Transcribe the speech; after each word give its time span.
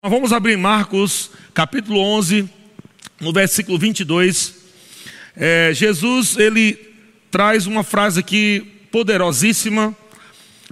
Vamos 0.00 0.32
abrir 0.32 0.56
Marcos, 0.56 1.32
capítulo 1.52 1.98
11, 1.98 2.48
no 3.20 3.32
versículo 3.32 3.76
22. 3.76 4.54
É, 5.34 5.72
Jesus, 5.74 6.36
ele 6.38 6.78
traz 7.32 7.66
uma 7.66 7.82
frase 7.82 8.20
aqui 8.20 8.64
poderosíssima. 8.92 9.92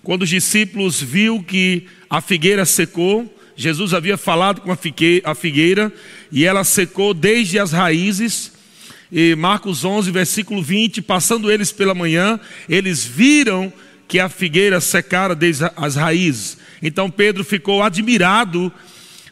Quando 0.04 0.22
os 0.22 0.28
discípulos 0.28 1.02
viu 1.02 1.42
que 1.42 1.88
a 2.08 2.20
figueira 2.20 2.64
secou, 2.64 3.28
Jesus 3.56 3.92
havia 3.92 4.16
falado 4.16 4.60
com 4.60 4.70
a 4.70 5.34
figueira 5.34 5.92
e 6.30 6.44
ela 6.44 6.62
secou 6.62 7.12
desde 7.12 7.58
as 7.58 7.72
raízes. 7.72 8.52
E 9.10 9.34
Marcos 9.34 9.84
11, 9.84 10.08
versículo 10.12 10.62
20, 10.62 11.02
passando 11.02 11.50
eles 11.50 11.72
pela 11.72 11.96
manhã, 11.96 12.38
eles 12.68 13.04
viram 13.04 13.72
que 14.06 14.20
a 14.20 14.28
figueira 14.28 14.80
secara 14.80 15.34
desde 15.34 15.68
as 15.76 15.96
raízes. 15.96 16.58
Então 16.80 17.10
Pedro 17.10 17.42
ficou 17.42 17.82
admirado 17.82 18.72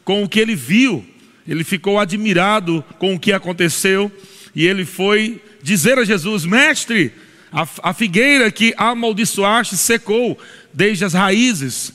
com 0.04 0.22
o 0.22 0.28
que 0.28 0.38
ele 0.38 0.54
viu, 0.54 1.04
ele 1.46 1.64
ficou 1.64 1.98
admirado 1.98 2.84
com 2.98 3.14
o 3.14 3.20
que 3.20 3.32
aconteceu 3.32 4.10
e 4.54 4.66
ele 4.66 4.84
foi 4.84 5.40
dizer 5.62 5.98
a 5.98 6.04
Jesus: 6.04 6.44
Mestre, 6.44 7.12
a, 7.52 7.66
a 7.82 7.94
figueira 7.94 8.50
que 8.50 8.74
amaldiçoaste 8.76 9.76
secou 9.76 10.38
desde 10.72 11.04
as 11.04 11.12
raízes. 11.12 11.92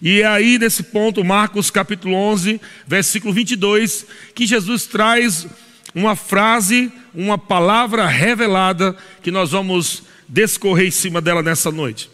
E 0.00 0.20
é 0.22 0.26
aí, 0.26 0.58
nesse 0.58 0.84
ponto, 0.84 1.24
Marcos 1.24 1.70
capítulo 1.70 2.14
11, 2.14 2.60
versículo 2.86 3.34
22, 3.34 4.06
que 4.34 4.46
Jesus 4.46 4.86
traz 4.86 5.46
uma 5.94 6.14
frase, 6.14 6.92
uma 7.12 7.36
palavra 7.36 8.06
revelada 8.06 8.96
que 9.22 9.30
nós 9.30 9.50
vamos 9.50 10.04
descorrer 10.28 10.86
em 10.86 10.92
cima 10.92 11.20
dela 11.20 11.42
nessa 11.42 11.72
noite. 11.72 12.08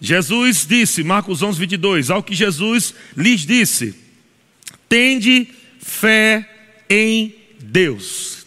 Jesus 0.00 0.66
disse, 0.68 1.04
Marcos 1.04 1.42
11, 1.42 1.58
22, 1.58 2.10
ao 2.10 2.22
que 2.22 2.34
Jesus 2.34 2.94
lhes 3.16 3.42
disse: 3.42 4.05
Tende 4.88 5.48
fé 5.78 6.48
em 6.88 7.34
Deus. 7.60 8.46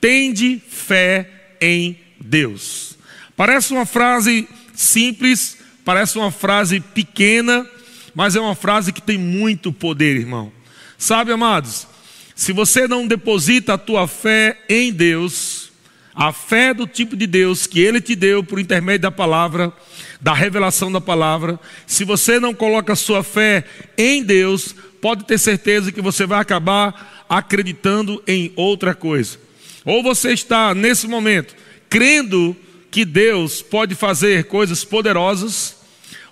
Tende 0.00 0.60
fé 0.68 1.28
em 1.60 1.98
Deus. 2.20 2.98
Parece 3.36 3.72
uma 3.72 3.86
frase 3.86 4.48
simples, 4.74 5.58
parece 5.84 6.18
uma 6.18 6.30
frase 6.30 6.80
pequena, 6.80 7.66
mas 8.14 8.36
é 8.36 8.40
uma 8.40 8.54
frase 8.54 8.92
que 8.92 9.02
tem 9.02 9.18
muito 9.18 9.72
poder, 9.72 10.16
irmão. 10.16 10.52
Sabe, 10.98 11.32
amados, 11.32 11.86
se 12.34 12.52
você 12.52 12.88
não 12.88 13.06
deposita 13.06 13.74
a 13.74 13.78
tua 13.78 14.08
fé 14.08 14.58
em 14.68 14.92
Deus, 14.92 15.70
a 16.14 16.32
fé 16.32 16.74
do 16.74 16.86
tipo 16.86 17.16
de 17.16 17.26
Deus 17.26 17.66
que 17.66 17.80
Ele 17.80 18.00
te 18.00 18.14
deu 18.14 18.42
por 18.42 18.58
intermédio 18.58 19.02
da 19.02 19.10
palavra, 19.10 19.72
da 20.20 20.34
revelação 20.34 20.90
da 20.90 21.00
palavra, 21.00 21.58
se 21.86 22.04
você 22.04 22.38
não 22.40 22.52
coloca 22.52 22.92
a 22.92 22.96
sua 22.96 23.22
fé 23.22 23.64
em 23.96 24.22
Deus, 24.22 24.74
pode 25.00 25.24
ter 25.24 25.38
certeza 25.38 25.92
que 25.92 26.00
você 26.00 26.26
vai 26.26 26.40
acabar 26.40 27.24
acreditando 27.28 28.22
em 28.26 28.52
outra 28.56 28.94
coisa. 28.94 29.38
Ou 29.84 30.02
você 30.02 30.32
está 30.32 30.74
nesse 30.74 31.06
momento 31.08 31.54
crendo 31.90 32.56
que 32.90 33.04
Deus 33.04 33.60
pode 33.60 33.96
fazer 33.96 34.44
coisas 34.44 34.84
poderosas, 34.84 35.76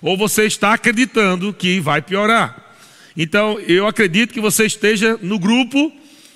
ou 0.01 0.17
você 0.17 0.45
está 0.45 0.73
acreditando 0.73 1.53
que 1.53 1.79
vai 1.81 2.01
piorar. 2.01 2.75
Então, 3.15 3.59
eu 3.67 3.85
acredito 3.85 4.33
que 4.33 4.39
você 4.39 4.65
esteja 4.65 5.19
no 5.21 5.37
grupo, 5.37 5.91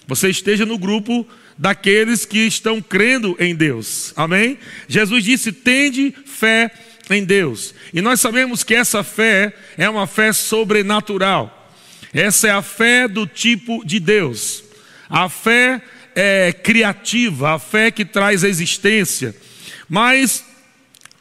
você 0.06 0.30
esteja 0.30 0.66
no 0.66 0.78
grupo 0.78 1.26
daqueles 1.58 2.26
que 2.26 2.40
estão 2.40 2.82
crendo 2.82 3.36
em 3.40 3.56
Deus. 3.56 4.12
Amém? 4.18 4.58
Jesus 4.88 5.24
disse: 5.24 5.52
"Tende 5.52 6.14
fé 6.26 6.72
em 7.10 7.24
Deus". 7.24 7.74
E 7.94 8.02
nós 8.02 8.20
sabemos 8.20 8.64
que 8.64 8.76
essa 8.76 9.04
fé 9.04 9.54
é 9.78 9.90
uma 9.90 10.08
fé 10.08 10.34
sobrenatural. 10.34 11.63
Essa 12.14 12.48
é 12.48 12.52
a 12.52 12.62
fé 12.62 13.08
do 13.08 13.26
tipo 13.26 13.84
de 13.86 14.00
Deus. 14.00 14.64
A 15.10 15.28
fé 15.28 15.82
é 16.16 16.54
criativa, 16.54 17.56
a 17.56 17.60
fé 17.60 17.90
que 17.90 18.06
traz 18.06 18.44
existência. 18.44 19.36
Mas 19.90 20.46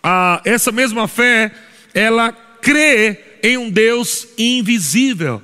a, 0.03 0.43
essa 0.45 0.71
mesma 0.71 1.09
fé, 1.09 1.51
ela 1.95 2.33
crê 2.33 3.19
em 3.43 3.57
um 3.57 3.71
Deus 3.71 4.29
invisível. 4.37 5.43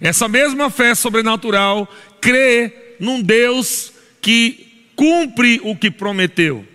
Essa 0.00 0.28
mesma 0.28 0.70
fé 0.70 0.94
sobrenatural 0.94 1.92
crê 2.20 2.96
num 3.00 3.22
Deus 3.22 3.92
que 4.20 4.84
cumpre 4.94 5.60
o 5.64 5.74
que 5.74 5.90
prometeu. 5.90 6.66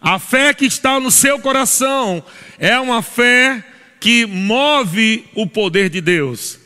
A 0.00 0.18
fé 0.18 0.54
que 0.54 0.64
está 0.64 1.00
no 1.00 1.10
seu 1.10 1.40
coração 1.40 2.22
é 2.58 2.78
uma 2.78 3.02
fé 3.02 3.64
que 3.98 4.24
move 4.26 5.24
o 5.34 5.46
poder 5.46 5.90
de 5.90 6.00
Deus. 6.00 6.65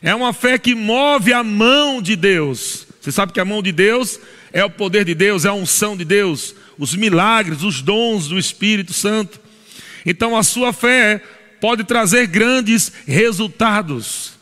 É 0.00 0.14
uma 0.14 0.32
fé 0.32 0.58
que 0.58 0.74
move 0.74 1.32
a 1.32 1.42
mão 1.42 2.00
de 2.00 2.14
Deus. 2.14 2.86
Você 3.00 3.10
sabe 3.10 3.32
que 3.32 3.40
a 3.40 3.44
mão 3.44 3.62
de 3.62 3.72
Deus 3.72 4.20
é 4.52 4.64
o 4.64 4.70
poder 4.70 5.04
de 5.04 5.14
Deus, 5.14 5.44
é 5.44 5.48
a 5.48 5.54
unção 5.54 5.96
de 5.96 6.04
Deus, 6.04 6.54
os 6.78 6.94
milagres, 6.94 7.62
os 7.62 7.82
dons 7.82 8.28
do 8.28 8.38
Espírito 8.38 8.92
Santo. 8.92 9.40
Então 10.06 10.36
a 10.36 10.42
sua 10.42 10.72
fé 10.72 11.20
pode 11.60 11.84
trazer 11.84 12.26
grandes 12.28 12.92
resultados. 13.06 14.32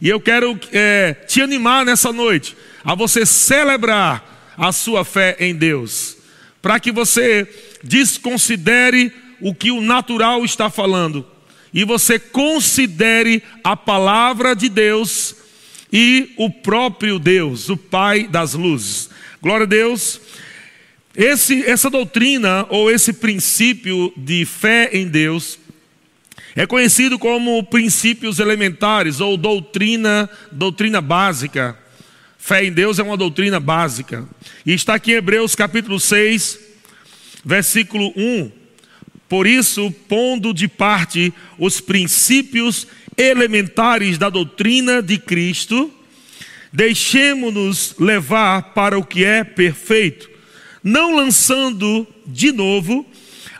E 0.00 0.08
eu 0.08 0.20
quero 0.20 0.58
é, 0.72 1.14
te 1.26 1.42
animar 1.42 1.84
nessa 1.84 2.12
noite 2.12 2.56
a 2.84 2.94
você 2.94 3.26
celebrar 3.26 4.54
a 4.56 4.70
sua 4.70 5.04
fé 5.04 5.36
em 5.40 5.54
Deus, 5.54 6.16
para 6.60 6.78
que 6.78 6.92
você 6.92 7.48
desconsidere 7.82 9.12
o 9.40 9.52
que 9.54 9.72
o 9.72 9.80
natural 9.80 10.44
está 10.44 10.70
falando 10.70 11.26
e 11.72 11.84
você 11.84 12.18
considere 12.18 13.42
a 13.64 13.76
palavra 13.76 14.54
de 14.54 14.68
Deus 14.68 15.36
e 15.92 16.32
o 16.36 16.50
próprio 16.50 17.18
Deus, 17.18 17.68
o 17.68 17.76
Pai 17.76 18.26
das 18.26 18.54
luzes. 18.54 19.10
Glória 19.40 19.64
a 19.64 19.68
Deus. 19.68 20.20
Esse, 21.14 21.64
essa 21.64 21.90
doutrina 21.90 22.66
ou 22.70 22.90
esse 22.90 23.12
princípio 23.12 24.12
de 24.16 24.46
fé 24.46 24.90
em 24.92 25.06
Deus 25.06 25.58
é 26.54 26.66
conhecido 26.66 27.18
como 27.18 27.62
princípios 27.64 28.38
elementares 28.38 29.20
ou 29.20 29.36
doutrina, 29.36 30.28
doutrina 30.50 31.00
básica. 31.00 31.78
Fé 32.38 32.64
em 32.64 32.72
Deus 32.72 32.98
é 32.98 33.02
uma 33.02 33.16
doutrina 33.16 33.60
básica. 33.60 34.26
E 34.66 34.72
está 34.72 34.94
aqui 34.94 35.12
em 35.12 35.16
Hebreus 35.16 35.54
capítulo 35.54 35.98
6, 35.98 36.58
versículo 37.44 38.12
1. 38.16 38.61
Por 39.32 39.46
isso, 39.46 39.90
pondo 39.90 40.52
de 40.52 40.68
parte 40.68 41.32
os 41.58 41.80
princípios 41.80 42.86
elementares 43.16 44.18
da 44.18 44.28
doutrina 44.28 45.00
de 45.00 45.16
Cristo, 45.16 45.90
deixemos-nos 46.70 47.94
levar 47.98 48.74
para 48.74 48.98
o 48.98 49.02
que 49.02 49.24
é 49.24 49.42
perfeito, 49.42 50.28
não 50.84 51.16
lançando 51.16 52.06
de 52.26 52.52
novo 52.52 53.06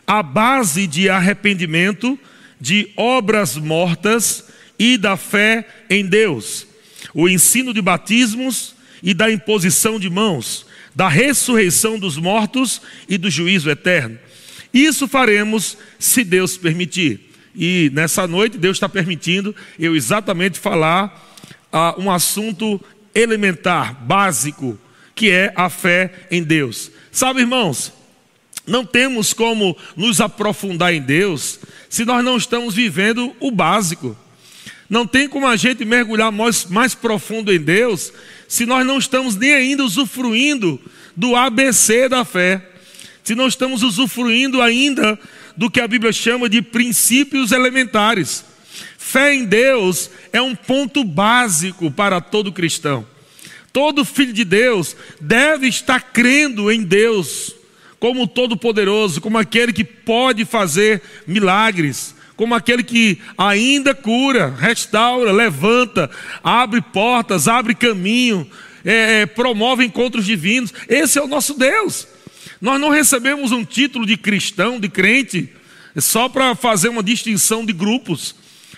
a 0.05 0.21
base 0.21 0.85
de 0.85 1.09
arrependimento, 1.09 2.19
de 2.61 2.91
obras 2.95 3.57
mortas 3.57 4.45
e 4.77 4.95
da 4.95 5.17
fé 5.17 5.67
em 5.89 6.05
Deus, 6.05 6.67
o 7.15 7.27
ensino 7.27 7.73
de 7.73 7.81
batismos 7.81 8.75
e 9.01 9.11
da 9.11 9.31
imposição 9.31 9.99
de 9.99 10.07
mãos, 10.07 10.67
da 10.93 11.09
ressurreição 11.09 11.97
dos 11.97 12.15
mortos 12.15 12.79
e 13.09 13.17
do 13.17 13.27
juízo 13.27 13.71
eterno. 13.71 14.19
Isso 14.73 15.07
faremos 15.07 15.77
se 15.99 16.23
Deus 16.23 16.57
permitir. 16.57 17.29
E 17.55 17.91
nessa 17.93 18.25
noite, 18.25 18.57
Deus 18.57 18.77
está 18.77 18.89
permitindo 18.89 19.55
eu 19.77 19.95
exatamente 19.95 20.57
falar 20.59 21.37
uh, 21.71 22.01
um 22.01 22.09
assunto 22.09 22.81
elementar, 23.13 23.93
básico, 23.93 24.77
que 25.13 25.29
é 25.29 25.53
a 25.55 25.69
fé 25.69 26.11
em 26.31 26.41
Deus. 26.41 26.89
Sabe, 27.11 27.41
irmãos, 27.41 27.93
não 28.65 28.83
temos 28.83 29.33
como 29.33 29.77
nos 29.95 30.19
aprofundar 30.19 30.93
em 30.93 31.01
Deus 31.01 31.59
se 31.89 32.03
nós 32.05 32.23
não 32.23 32.37
estamos 32.37 32.73
vivendo 32.73 33.35
o 33.39 33.51
básico. 33.51 34.17
Não 34.89 35.05
tem 35.05 35.29
como 35.29 35.45
a 35.45 35.55
gente 35.55 35.85
mergulhar 35.85 36.31
mais, 36.31 36.65
mais 36.65 36.95
profundo 36.95 37.53
em 37.53 37.59
Deus 37.59 38.11
se 38.47 38.65
nós 38.65 38.85
não 38.85 38.97
estamos 38.97 39.35
nem 39.35 39.53
ainda 39.53 39.83
usufruindo 39.83 40.79
do 41.15 41.35
ABC 41.35 42.09
da 42.09 42.25
fé 42.25 42.72
se 43.23 43.35
não 43.35 43.47
estamos 43.47 43.83
usufruindo 43.83 44.61
ainda 44.61 45.17
do 45.55 45.69
que 45.69 45.79
a 45.79 45.87
Bíblia 45.87 46.11
chama 46.11 46.49
de 46.49 46.61
princípios 46.61 47.51
elementares. 47.51 48.43
Fé 48.97 49.33
em 49.33 49.45
Deus 49.45 50.09
é 50.31 50.41
um 50.41 50.55
ponto 50.55 51.03
básico 51.03 51.89
para 51.91 52.19
todo 52.19 52.51
cristão. 52.51 53.05
Todo 53.71 54.05
filho 54.05 54.33
de 54.33 54.43
Deus 54.43 54.95
deve 55.19 55.67
estar 55.67 55.99
crendo 56.11 56.71
em 56.71 56.83
Deus 56.83 57.55
como 57.99 58.27
todo-poderoso, 58.27 59.21
como 59.21 59.37
aquele 59.37 59.71
que 59.71 59.83
pode 59.83 60.43
fazer 60.43 61.01
milagres, 61.25 62.13
como 62.35 62.53
aquele 62.53 62.83
que 62.83 63.19
ainda 63.37 63.95
cura, 63.95 64.53
restaura, 64.59 65.31
levanta, 65.31 66.09
abre 66.43 66.81
portas, 66.81 67.47
abre 67.47 67.73
caminho, 67.73 68.49
é, 68.83 69.21
é 69.21 69.25
promove 69.25 69.85
encontros 69.85 70.25
divinos. 70.25 70.73
Esse 70.89 71.17
é 71.17 71.21
o 71.23 71.27
nosso 71.27 71.57
Deus. 71.57 72.07
Nós 72.63 72.79
não 72.79 72.87
recebemos 72.87 73.51
um 73.51 73.65
título 73.65 74.05
de 74.05 74.15
cristão, 74.15 74.79
de 74.79 74.87
crente, 74.87 75.49
só 75.97 76.29
para 76.29 76.55
fazer 76.55 76.87
uma 76.87 77.03
distinção 77.03 77.65
de 77.65 77.73
grupos. 77.73 78.33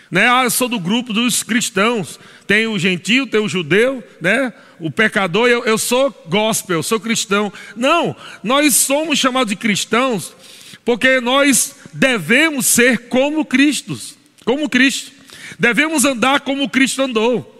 Né? 0.10 0.28
Ah, 0.28 0.44
eu 0.44 0.50
sou 0.50 0.68
do 0.68 0.80
grupo 0.80 1.14
dos 1.14 1.44
cristãos. 1.44 2.20
tem 2.48 2.66
o 2.66 2.80
gentio, 2.80 3.28
tem 3.28 3.40
o 3.40 3.48
judeu, 3.48 4.04
né? 4.20 4.52
O 4.80 4.90
pecador, 4.90 5.48
eu, 5.48 5.64
eu 5.66 5.78
sou 5.78 6.10
gospel, 6.28 6.78
eu 6.78 6.84
sou 6.84 7.00
cristão. 7.00 7.54
Não, 7.76 8.16
nós 8.44 8.74
somos 8.74 9.20
chamados 9.20 9.52
de 9.52 9.56
cristãos 9.56 10.36
porque 10.84 11.22
nós 11.22 11.76
devemos 11.94 12.66
ser 12.66 13.08
como 13.08 13.46
Cristo, 13.46 13.96
como 14.44 14.68
Cristo. 14.68 15.12
Devemos 15.60 16.06
andar 16.06 16.40
como 16.40 16.68
Cristo 16.68 17.04
andou. 17.04 17.55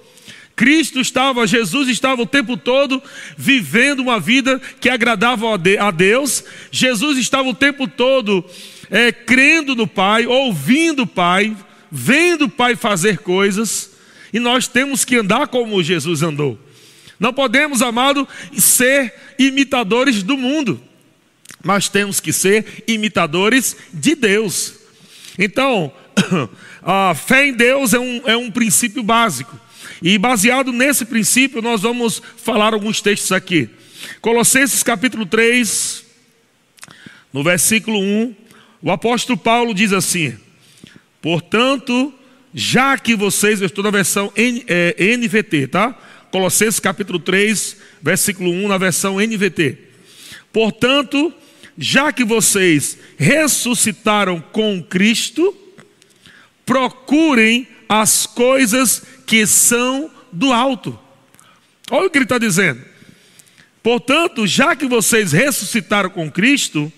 Cristo 0.56 1.02
estava, 1.02 1.46
Jesus 1.46 1.90
estava 1.90 2.22
o 2.22 2.26
tempo 2.26 2.56
todo 2.56 3.04
vivendo 3.38 4.00
uma 4.00 4.20
vida 4.20 4.62
que 4.80 4.90
agradava 4.90 5.48
a 5.54 5.92
Deus. 5.92 6.44
Jesus 6.72 7.18
estava 7.18 7.50
o 7.50 7.54
tempo 7.54 7.88
todo 7.88 8.44
é, 8.90 9.12
crendo 9.12 9.76
no 9.76 9.86
Pai, 9.86 10.26
ouvindo 10.26 11.04
o 11.04 11.08
Pai, 11.08 11.56
vendo 11.92 12.46
o 12.46 12.50
Pai 12.50 12.76
fazer 12.76 13.20
coisas. 13.20 13.92
E 14.32 14.40
nós 14.40 14.68
temos 14.68 15.04
que 15.04 15.18
andar 15.18 15.48
como 15.48 15.84
Jesus 15.84 16.22
andou. 16.22 16.58
Não 17.20 17.34
podemos, 17.34 17.82
amado, 17.82 18.28
ser 18.58 19.14
imitadores 19.38 20.24
do 20.24 20.38
mundo, 20.38 20.82
mas 21.64 21.90
temos 21.90 22.20
que 22.20 22.32
ser 22.32 22.84
imitadores 22.88 23.76
de 23.94 24.16
Deus. 24.16 24.76
Então, 25.38 25.92
a 26.82 27.14
fé 27.16 27.48
em 27.48 27.54
Deus 27.54 27.94
é 27.94 28.00
um, 28.00 28.22
é 28.26 28.38
um 28.38 28.52
princípio 28.52 29.04
básico. 29.04 29.65
E 30.02 30.18
baseado 30.18 30.72
nesse 30.72 31.06
princípio, 31.06 31.62
nós 31.62 31.82
vamos 31.82 32.22
falar 32.38 32.74
alguns 32.74 33.02
textos 33.02 33.32
aqui. 33.32 33.70
Colossenses 34.22 34.84
capítulo 34.84 35.26
3, 35.26 36.06
no 37.32 37.44
versículo 37.44 38.00
1, 38.00 38.36
o 38.82 38.92
apóstolo 38.92 39.38
Paulo 39.38 39.74
diz 39.74 39.94
assim: 39.94 40.38
Portanto, 41.22 42.14
já 42.54 42.98
que 42.98 43.16
vocês, 43.16 43.62
eu 43.62 43.68
estou 43.68 43.84
na 43.84 43.92
versão 43.92 44.32
N, 44.36 44.64
é, 44.68 44.96
NVT, 45.18 45.68
tá? 45.68 45.98
Colossenses 46.32 46.80
capítulo 46.80 47.20
3, 47.20 47.78
versículo 48.02 48.52
1, 48.52 48.68
na 48.68 48.78
versão 48.78 49.20
NVT. 49.20 49.78
Portanto, 50.52 51.34
já 51.78 52.12
que 52.12 52.24
vocês 52.24 52.98
ressuscitaram 53.18 54.40
com 54.52 54.82
Cristo, 54.84 55.56
procurem 56.66 57.68
as 57.88 58.26
coisas 58.26 59.02
que 59.26 59.46
são 59.46 60.10
do 60.32 60.52
alto. 60.52 60.98
Olha 61.92 62.08
o 62.08 62.10
que 62.10 62.18
ele 62.18 62.26
está 62.26 62.38
dizendo. 62.38 62.82
Portanto, 63.84 64.48
já 64.48 64.76
que 64.76 64.88
vocês 64.88 65.32
ressuscitaram 65.32 66.10
com 66.10 66.32
Cristo, 66.32 66.92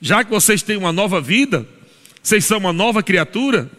já 0.00 0.22
que 0.22 0.30
vocês 0.30 0.62
têm 0.62 0.76
uma 0.76 0.92
nova 0.92 1.20
vida, 1.20 1.66
vocês 2.22 2.44
são 2.44 2.58
uma 2.58 2.72
nova 2.72 3.02
criatura, 3.02 3.70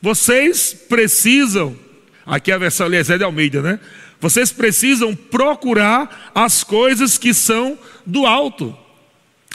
vocês 0.00 0.74
precisam, 0.88 1.76
aqui 2.26 2.50
é 2.50 2.54
a 2.54 2.58
versão 2.58 2.86
Eliezer 2.86 3.18
de 3.18 3.24
Almeida, 3.24 3.62
né? 3.62 3.78
Vocês 4.20 4.50
precisam 4.50 5.14
procurar 5.14 6.32
as 6.34 6.64
coisas 6.64 7.16
que 7.16 7.32
são 7.32 7.78
do 8.04 8.26
alto. 8.26 8.76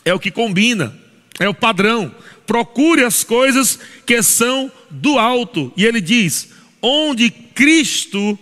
É 0.05 0.13
o 0.13 0.19
que 0.19 0.31
combina, 0.31 0.97
é 1.39 1.47
o 1.49 1.53
padrão. 1.53 2.13
Procure 2.47 3.03
as 3.03 3.23
coisas 3.23 3.77
que 4.05 4.23
são 4.23 4.71
do 4.89 5.19
alto. 5.19 5.71
E 5.77 5.85
ele 5.85 6.01
diz: 6.01 6.49
onde 6.81 7.29
Cristo 7.29 8.39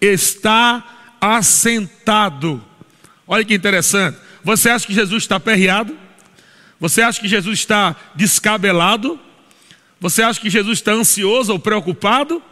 está 0.00 1.16
assentado. 1.20 2.62
Olha 3.26 3.44
que 3.44 3.54
interessante. 3.54 4.18
Você 4.44 4.68
acha 4.70 4.86
que 4.86 4.94
Jesus 4.94 5.24
está 5.24 5.40
perreado? 5.40 5.96
Você 6.78 7.02
acha 7.02 7.20
que 7.20 7.26
Jesus 7.26 7.58
está 7.58 7.96
descabelado? 8.14 9.18
Você 9.98 10.22
acha 10.22 10.40
que 10.40 10.50
Jesus 10.50 10.78
está 10.78 10.92
ansioso 10.92 11.52
ou 11.52 11.58
preocupado? 11.58 12.42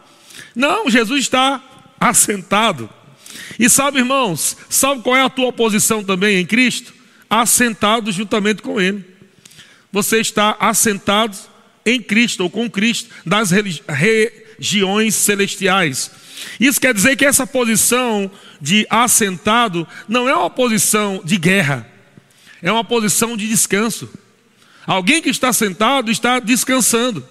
Não, 0.55 0.89
Jesus 0.89 1.21
está 1.21 1.61
assentado. 1.99 2.89
E 3.59 3.69
sabe, 3.69 3.99
irmãos, 3.99 4.57
sabe 4.69 5.01
qual 5.01 5.15
é 5.15 5.21
a 5.21 5.29
tua 5.29 5.53
posição 5.53 6.03
também 6.03 6.39
em 6.39 6.45
Cristo? 6.45 6.93
Assentado 7.29 8.11
juntamente 8.11 8.61
com 8.61 8.81
Ele. 8.81 9.14
Você 9.95 10.19
está 10.19 10.57
assentado 10.59 11.37
em 11.85 12.01
Cristo 12.01 12.41
ou 12.41 12.49
com 12.49 12.69
Cristo 12.69 13.09
nas 13.23 13.49
regiões 13.49 15.15
celestiais. 15.15 16.11
Isso 16.59 16.81
quer 16.81 16.93
dizer 16.93 17.15
que 17.15 17.23
essa 17.23 17.47
posição 17.47 18.29
de 18.59 18.85
assentado 18.89 19.87
não 20.05 20.27
é 20.27 20.35
uma 20.35 20.49
posição 20.49 21.21
de 21.23 21.37
guerra, 21.37 21.89
é 22.61 22.69
uma 22.69 22.83
posição 22.83 23.37
de 23.37 23.47
descanso. 23.47 24.09
Alguém 24.85 25.21
que 25.21 25.29
está 25.29 25.53
sentado 25.53 26.11
está 26.11 26.41
descansando. 26.41 27.25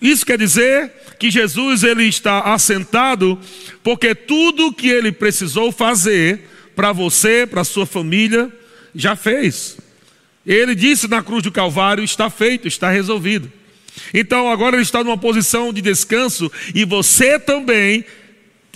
Isso 0.00 0.24
quer 0.24 0.38
dizer 0.38 0.92
que 1.18 1.32
Jesus 1.32 1.82
ele 1.82 2.04
está 2.04 2.54
assentado 2.54 3.40
porque 3.82 4.14
tudo 4.14 4.72
que 4.72 4.88
ele 4.88 5.10
precisou 5.10 5.72
fazer 5.72 6.48
para 6.76 6.92
você, 6.92 7.44
para 7.44 7.64
sua 7.64 7.86
família, 7.86 8.52
já 8.94 9.16
fez. 9.16 9.78
Ele 10.46 10.74
disse 10.74 11.08
na 11.08 11.22
cruz 11.22 11.42
do 11.42 11.52
Calvário: 11.52 12.04
está 12.04 12.28
feito, 12.28 12.68
está 12.68 12.90
resolvido. 12.90 13.50
Então 14.12 14.50
agora 14.50 14.76
ele 14.76 14.82
está 14.82 15.04
numa 15.04 15.16
posição 15.16 15.72
de 15.72 15.80
descanso 15.80 16.50
e 16.74 16.84
você 16.84 17.38
também 17.38 18.04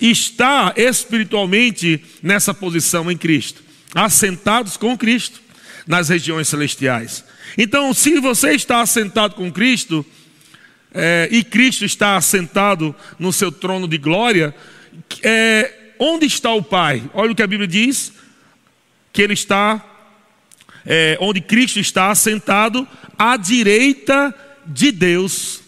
está 0.00 0.72
espiritualmente 0.76 2.00
nessa 2.22 2.54
posição 2.54 3.10
em 3.10 3.16
Cristo, 3.16 3.62
assentados 3.94 4.76
com 4.76 4.96
Cristo 4.96 5.40
nas 5.86 6.08
regiões 6.08 6.46
celestiais. 6.46 7.24
Então, 7.56 7.94
se 7.94 8.20
você 8.20 8.52
está 8.52 8.82
assentado 8.82 9.34
com 9.34 9.50
Cristo, 9.50 10.04
é, 10.92 11.28
e 11.30 11.42
Cristo 11.42 11.84
está 11.84 12.16
assentado 12.16 12.94
no 13.18 13.32
seu 13.32 13.50
trono 13.50 13.88
de 13.88 13.96
glória, 13.98 14.54
é, 15.22 15.72
onde 15.98 16.26
está 16.26 16.52
o 16.52 16.62
Pai? 16.62 17.02
Olha 17.14 17.32
o 17.32 17.34
que 17.34 17.42
a 17.42 17.46
Bíblia 17.46 17.66
diz: 17.66 18.12
que 19.12 19.22
Ele 19.22 19.32
está, 19.32 19.84
é, 20.88 21.19
onde 21.20 21.43
Cristo 21.43 21.79
está 21.79 22.11
assentado, 22.11 22.88
à 23.19 23.37
direita 23.37 24.35
de 24.64 24.90
Deus. 24.90 25.61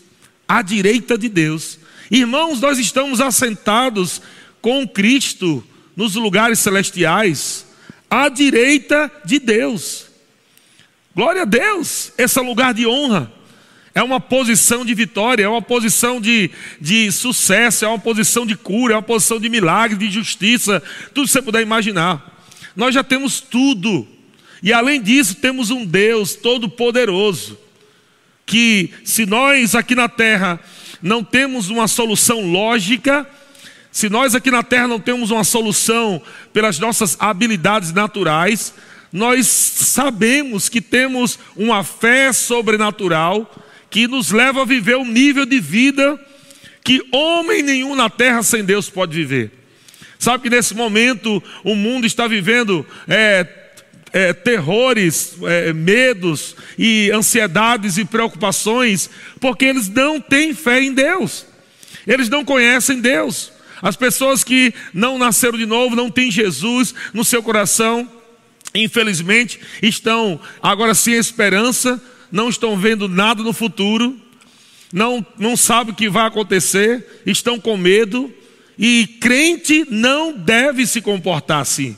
À 0.49 0.63
direita 0.63 1.19
de 1.19 1.29
Deus. 1.29 1.79
Irmãos, 2.11 2.59
nós 2.59 2.79
estamos 2.79 3.21
assentados 3.21 4.23
com 4.63 4.89
Cristo 4.89 5.63
nos 5.95 6.15
lugares 6.15 6.59
celestiais, 6.59 7.67
à 8.09 8.31
direita 8.31 9.13
de 9.25 9.39
Deus. 9.39 10.07
Glória 11.15 11.43
a 11.43 11.45
Deus, 11.45 12.13
esse 12.17 12.39
é 12.39 12.43
lugar 12.43 12.73
de 12.73 12.87
honra, 12.87 13.31
é 13.95 14.03
uma 14.03 14.21
posição 14.21 14.85
de 14.85 14.95
vitória, 14.95 15.45
é 15.45 15.49
uma 15.49 15.61
posição 15.61 16.21
de, 16.21 16.51
de 16.81 17.13
sucesso, 17.13 17.85
é 17.85 17.89
uma 17.89 17.99
posição 17.99 18.47
de 18.47 18.57
cura, 18.57 18.95
é 18.95 18.97
uma 18.97 19.03
posição 19.03 19.39
de 19.39 19.49
milagre, 19.49 19.99
de 19.99 20.11
justiça, 20.11 20.83
tudo 21.13 21.27
que 21.27 21.33
você 21.33 21.43
puder 21.43 21.61
imaginar. 21.61 22.41
Nós 22.75 22.95
já 22.95 23.05
temos 23.05 23.41
tudo, 23.41 24.07
e 24.63 24.73
além 24.73 25.01
disso, 25.01 25.37
temos 25.37 25.71
um 25.71 25.85
Deus 25.85 26.35
todo-poderoso, 26.35 27.59
que 28.45 28.91
se 29.05 29.25
nós 29.25 29.75
aqui 29.75 29.95
na 29.95 30.09
terra 30.09 30.61
não 31.01 31.25
temos 31.25 31.71
uma 31.71 31.89
solução 31.89 32.51
lógica, 32.51 33.27
se 33.91 34.09
nós 34.09 34.35
aqui 34.35 34.51
na 34.51 34.63
terra 34.63 34.87
não 34.87 35.01
temos 35.01 35.31
uma 35.31 35.45
solução 35.45 36.21
pelas 36.53 36.79
nossas 36.79 37.17
habilidades 37.19 37.93
naturais, 37.93 38.75
nós 39.13 39.47
sabemos 39.47 40.69
que 40.69 40.81
temos 40.81 41.39
uma 41.57 41.83
fé 41.83 42.33
sobrenatural 42.33 43.51
que 43.89 44.07
nos 44.07 44.31
leva 44.31 44.63
a 44.63 44.67
viver 44.67 44.97
um 44.97 45.05
nível 45.05 45.45
de 45.45 45.59
vida 45.59 46.19
que 46.85 47.03
homem 47.13 47.63
nenhum 47.63 47.97
na 47.97 48.09
terra 48.09 48.43
sem 48.43 48.65
Deus 48.65 48.89
pode 48.89 49.15
viver. 49.17 49.51
Sabe 50.19 50.45
que 50.45 50.51
nesse 50.51 50.75
momento 50.75 51.43
o 51.65 51.75
mundo 51.75 52.07
está 52.07 52.29
vivendo 52.29 52.87
é, 53.09 53.43
é, 54.13 54.33
terrores, 54.33 55.35
é, 55.43 55.73
medos 55.73 56.57
e 56.79 57.11
ansiedades 57.11 57.99
e 57.99 58.05
preocupações, 58.05 59.09
porque 59.41 59.65
eles 59.65 59.89
não 59.89 60.21
têm 60.21 60.55
fé 60.55 60.83
em 60.83 60.93
Deus, 60.93 61.47
eles 62.07 62.29
não 62.29 62.45
conhecem 62.45 63.01
Deus. 63.01 63.53
As 63.83 63.97
pessoas 63.97 64.45
que 64.45 64.75
não 64.93 65.19
nasceram 65.19 65.57
de 65.57 65.65
novo, 65.65 65.97
não 65.97 66.11
têm 66.11 66.31
Jesus 66.31 66.95
no 67.15 67.25
seu 67.25 67.43
coração, 67.43 68.11
infelizmente, 68.75 69.59
estão 69.83 70.39
agora 70.63 70.95
sem 70.95 71.15
esperança, 71.15 72.01
não 72.31 72.49
estão 72.49 72.77
vendo 72.77 73.09
nada 73.09 73.43
no 73.43 73.53
futuro, 73.53 74.21
não, 74.93 75.25
não 75.39 75.57
sabem 75.57 75.93
o 75.93 75.97
que 75.97 76.09
vai 76.09 76.27
acontecer, 76.27 77.23
estão 77.25 77.59
com 77.59 77.77
medo, 77.77 78.33
e 78.79 79.07
crente 79.21 79.87
não 79.91 80.33
deve 80.33 80.87
se 80.87 81.01
comportar 81.01 81.61
assim. 81.61 81.97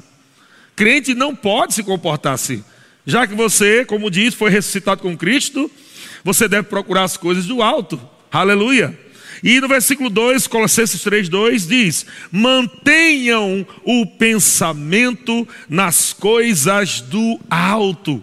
Crente 0.75 1.15
não 1.15 1.35
pode 1.35 1.75
se 1.75 1.83
comportar 1.83 2.35
assim. 2.35 2.65
Já 3.05 3.27
que 3.27 3.35
você, 3.35 3.85
como 3.85 4.11
diz, 4.11 4.35
foi 4.35 4.51
ressuscitado 4.51 5.03
com 5.03 5.17
Cristo, 5.17 5.71
você 6.25 6.49
deve 6.49 6.69
procurar 6.69 7.05
as 7.05 7.17
coisas 7.17 7.47
do 7.47 7.63
alto. 7.63 8.01
Aleluia. 8.31 8.99
E 9.43 9.61
no 9.61 9.67
versículo 9.67 10.09
2, 10.09 10.47
Colossenses 10.47 11.03
3, 11.03 11.29
2 11.29 11.67
diz: 11.67 12.07
mantenham 12.31 13.67
o 13.85 14.07
pensamento 14.07 15.47
nas 15.69 16.13
coisas 16.13 17.01
do 17.01 17.41
alto. 17.51 18.23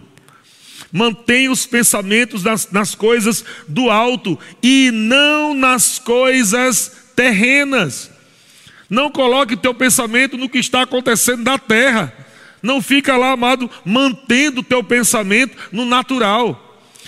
Mantenha 0.90 1.52
os 1.52 1.66
pensamentos 1.66 2.42
nas, 2.42 2.70
nas 2.72 2.94
coisas 2.94 3.44
do 3.68 3.90
alto 3.90 4.38
e 4.62 4.90
não 4.90 5.54
nas 5.54 5.98
coisas 5.98 7.10
terrenas. 7.14 8.10
Não 8.88 9.08
coloque 9.08 9.56
teu 9.56 9.72
pensamento 9.72 10.36
no 10.36 10.48
que 10.48 10.58
está 10.58 10.82
acontecendo 10.82 11.44
na 11.44 11.58
terra. 11.58 12.12
Não 12.62 12.82
fica 12.82 13.16
lá, 13.16 13.32
amado, 13.32 13.70
mantendo 13.84 14.60
o 14.60 14.64
teu 14.64 14.82
pensamento 14.84 15.56
no 15.72 15.84
natural. 15.84 16.66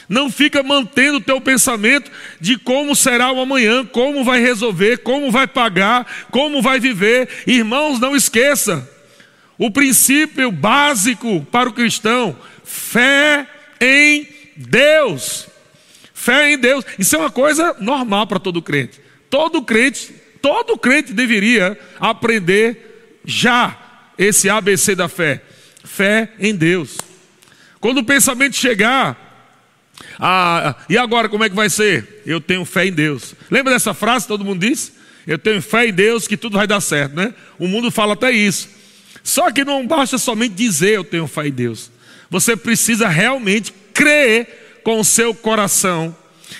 Não 0.08 0.30
fica 0.30 0.62
mantendo 0.62 1.18
o 1.18 1.22
teu 1.22 1.40
pensamento 1.40 2.10
de 2.40 2.58
como 2.58 2.94
será 2.94 3.32
o 3.32 3.40
amanhã, 3.40 3.84
como 3.84 4.24
vai 4.24 4.40
resolver, 4.40 4.98
como 4.98 5.30
vai 5.30 5.46
pagar, 5.46 6.26
como 6.30 6.60
vai 6.60 6.78
viver. 6.78 7.28
Irmãos, 7.46 7.98
não 7.98 8.14
esqueça. 8.16 8.88
O 9.56 9.70
princípio 9.70 10.50
básico 10.50 11.46
para 11.50 11.68
o 11.68 11.72
cristão, 11.72 12.36
fé 12.64 13.46
em 13.80 14.28
Deus. 14.56 15.46
Fé 16.12 16.52
em 16.52 16.58
Deus. 16.58 16.84
Isso 16.98 17.16
é 17.16 17.18
uma 17.18 17.30
coisa 17.30 17.76
normal 17.80 18.26
para 18.26 18.38
todo 18.38 18.62
crente. 18.62 19.00
Todo 19.30 19.62
crente, 19.62 20.12
todo 20.40 20.76
crente 20.76 21.12
deveria 21.12 21.78
aprender 21.98 23.20
já 23.24 23.81
esse 24.24 24.48
ABC 24.48 24.94
da 24.94 25.08
fé. 25.08 25.42
Fé 25.84 26.30
em 26.38 26.54
Deus. 26.54 26.96
Quando 27.80 27.98
o 27.98 28.04
pensamento 28.04 28.56
chegar, 28.56 29.32
ah, 30.18 30.76
e 30.88 30.96
agora 30.96 31.28
como 31.28 31.44
é 31.44 31.50
que 31.50 31.56
vai 31.56 31.68
ser? 31.68 32.22
Eu 32.24 32.40
tenho 32.40 32.64
fé 32.64 32.86
em 32.86 32.92
Deus. 32.92 33.34
Lembra 33.50 33.72
dessa 33.72 33.92
frase 33.94 34.24
que 34.24 34.28
todo 34.28 34.44
mundo 34.44 34.60
diz? 34.60 34.92
Eu 35.26 35.38
tenho 35.38 35.60
fé 35.62 35.86
em 35.86 35.92
Deus 35.92 36.26
que 36.26 36.36
tudo 36.36 36.56
vai 36.56 36.66
dar 36.66 36.80
certo, 36.80 37.14
né? 37.14 37.34
O 37.58 37.66
mundo 37.66 37.90
fala 37.90 38.14
até 38.14 38.30
isso. 38.30 38.68
Só 39.22 39.50
que 39.50 39.64
não 39.64 39.86
basta 39.86 40.18
somente 40.18 40.54
dizer 40.54 40.90
eu 40.90 41.04
tenho 41.04 41.26
fé 41.26 41.46
em 41.46 41.52
Deus. 41.52 41.90
Você 42.30 42.56
precisa 42.56 43.08
realmente 43.08 43.72
crer 43.92 44.80
com 44.82 44.98
o 44.98 45.04
seu 45.04 45.34
coração 45.34 46.16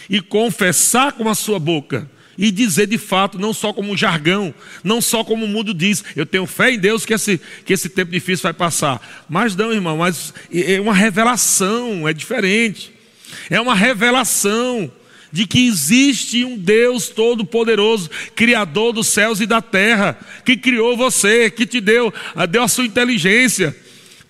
e 0.09 0.21
confessar 0.21 1.13
com 1.13 1.29
a 1.29 1.35
sua 1.35 1.59
boca 1.59 2.09
e 2.43 2.51
dizer 2.51 2.89
de 2.89 2.99
fato, 2.99 3.39
não 3.39 3.55
só 3.55 3.73
como 3.73 3.93
um 3.93 3.97
jargão, 3.97 4.53
não 4.83 5.01
só 5.01 5.23
como 5.23 5.45
o 5.45 5.49
mundo 5.49 5.73
diz, 5.73 6.03
eu 6.17 6.27
tenho 6.27 6.45
fé 6.45 6.73
em 6.73 6.79
Deus 6.79 7.07
que 7.07 7.15
esse, 7.15 7.41
que 7.65 7.73
esse 7.73 7.89
tempo 7.89 8.11
difícil 8.11 8.43
vai 8.43 8.53
passar. 8.53 9.01
Mas 9.29 9.55
não, 9.55 9.73
irmão, 9.73 9.99
mas 9.99 10.35
é 10.53 10.81
uma 10.81 10.93
revelação, 10.93 12.09
é 12.09 12.13
diferente. 12.13 12.93
É 13.49 13.61
uma 13.61 13.77
revelação 13.77 14.91
de 15.31 15.47
que 15.47 15.69
existe 15.69 16.45
um 16.45 16.59
Deus 16.59 17.09
todo-poderoso, 17.09 18.11
criador 18.35 18.93
dos 18.93 19.07
céus 19.07 19.41
e 19.41 19.47
da 19.47 19.63
terra, 19.63 20.19
que 20.45 20.57
criou 20.57 20.97
você, 20.97 21.49
que 21.49 21.65
te 21.65 21.81
deu, 21.81 22.13
deu 22.51 22.65
a 22.65 22.69
sua 22.69 22.85
inteligência. 22.85 23.75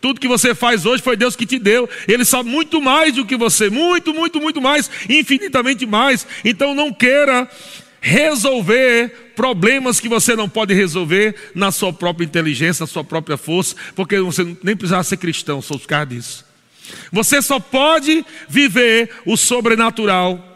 Tudo 0.02 0.20
que 0.20 0.28
você 0.28 0.54
faz 0.54 0.84
hoje 0.84 1.02
foi 1.02 1.16
Deus 1.16 1.34
que 1.34 1.46
te 1.46 1.58
deu. 1.58 1.88
Ele 2.06 2.26
sabe 2.26 2.50
muito 2.50 2.82
mais 2.82 3.14
do 3.14 3.24
que 3.24 3.36
você, 3.36 3.70
muito, 3.70 4.12
muito, 4.12 4.38
muito 4.38 4.60
mais, 4.60 4.90
infinitamente 5.08 5.86
mais. 5.86 6.26
Então 6.44 6.74
não 6.74 6.92
queira 6.92 7.48
resolver 8.02 9.32
problemas 9.36 10.00
que 10.00 10.08
você 10.08 10.34
não 10.34 10.48
pode 10.48 10.74
resolver 10.74 11.36
na 11.54 11.70
sua 11.70 11.92
própria 11.92 12.24
inteligência, 12.24 12.82
na 12.82 12.88
sua 12.88 13.04
própria 13.04 13.36
força, 13.36 13.76
porque 13.94 14.18
você 14.18 14.44
nem 14.62 14.76
precisava 14.76 15.04
ser 15.04 15.16
cristão, 15.16 15.62
só 15.62 15.78
ficar 15.78 16.04
disso. 16.04 16.44
Você 17.12 17.40
só 17.40 17.60
pode 17.60 18.26
viver 18.48 19.08
o 19.24 19.36
sobrenatural 19.36 20.48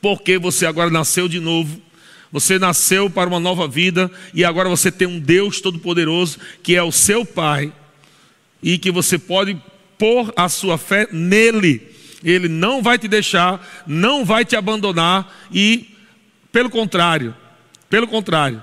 porque 0.00 0.38
você 0.38 0.64
agora 0.64 0.88
nasceu 0.88 1.26
de 1.26 1.40
novo. 1.40 1.82
Você 2.30 2.58
nasceu 2.58 3.10
para 3.10 3.28
uma 3.28 3.40
nova 3.40 3.66
vida 3.66 4.10
e 4.32 4.44
agora 4.44 4.68
você 4.68 4.90
tem 4.90 5.08
um 5.08 5.18
Deus 5.18 5.60
todo-poderoso 5.60 6.38
que 6.62 6.76
é 6.76 6.82
o 6.82 6.92
seu 6.92 7.26
Pai 7.26 7.72
e 8.62 8.78
que 8.78 8.92
você 8.92 9.18
pode 9.18 9.60
pôr 9.98 10.32
a 10.36 10.48
sua 10.48 10.78
fé 10.78 11.08
nele. 11.10 11.82
Ele 12.22 12.48
não 12.48 12.80
vai 12.80 12.96
te 12.96 13.08
deixar, 13.08 13.84
não 13.86 14.24
vai 14.24 14.44
te 14.44 14.54
abandonar 14.54 15.34
e 15.52 15.95
pelo 16.56 16.70
contrário, 16.70 17.36
pelo 17.90 18.08
contrário, 18.08 18.62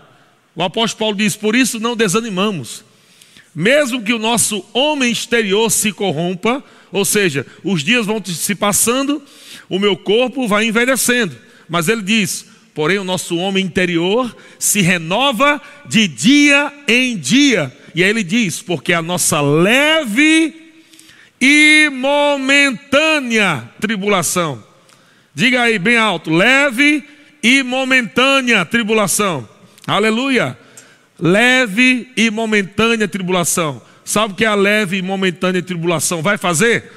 o 0.56 0.64
apóstolo 0.64 0.98
Paulo 0.98 1.16
diz: 1.16 1.36
por 1.36 1.56
isso 1.56 1.80
não 1.80 1.96
desanimamos, 1.96 2.84
mesmo 3.54 4.02
que 4.02 4.12
o 4.12 4.18
nosso 4.18 4.66
homem 4.74 5.12
exterior 5.12 5.70
se 5.70 5.92
corrompa, 5.92 6.64
ou 6.92 7.06
seja, 7.06 7.46
os 7.64 7.84
dias 7.84 8.08
vão 8.08 8.20
se 8.26 8.56
passando, 8.56 9.22
o 9.70 9.78
meu 9.78 9.96
corpo 9.96 10.48
vai 10.48 10.66
envelhecendo, 10.66 11.38
mas 11.70 11.88
ele 11.88 12.02
diz: 12.02 12.48
porém 12.74 12.98
o 12.98 13.04
nosso 13.04 13.38
homem 13.38 13.64
interior 13.64 14.36
se 14.58 14.82
renova 14.82 15.62
de 15.86 16.08
dia 16.08 16.74
em 16.88 17.16
dia, 17.16 17.72
e 17.94 18.04
aí 18.04 18.10
ele 18.10 18.24
diz: 18.24 18.60
porque 18.60 18.92
a 18.92 19.04
nossa 19.04 19.40
leve 19.40 20.74
e 21.40 21.92
momentânea 21.94 23.70
tribulação, 23.80 24.64
diga 25.36 25.62
aí 25.62 25.78
bem 25.78 25.98
alto, 25.98 26.32
leve 26.32 27.13
e 27.44 27.62
momentânea 27.62 28.66
tribulação. 28.66 29.48
Aleluia! 29.86 30.58
Leve 31.20 32.10
e 32.16 32.32
momentânea 32.32 33.08
tribulação. 33.08 33.82
Sabe 34.06 34.34
o 34.34 34.36
que 34.36 34.46
a 34.46 34.56
leve 34.56 34.98
e 34.98 35.02
momentânea 35.02 35.62
tribulação 35.62 36.22
vai 36.22 36.38
fazer? 36.38 36.92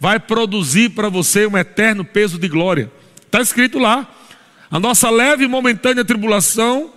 Vai 0.00 0.20
produzir 0.20 0.90
para 0.90 1.08
você 1.08 1.46
um 1.46 1.58
eterno 1.58 2.04
peso 2.04 2.38
de 2.38 2.48
glória. 2.48 2.90
Está 3.26 3.40
escrito 3.40 3.78
lá. 3.78 4.08
A 4.70 4.78
nossa 4.78 5.10
leve 5.10 5.44
e 5.44 5.48
momentânea 5.48 6.04
tribulação 6.04 6.92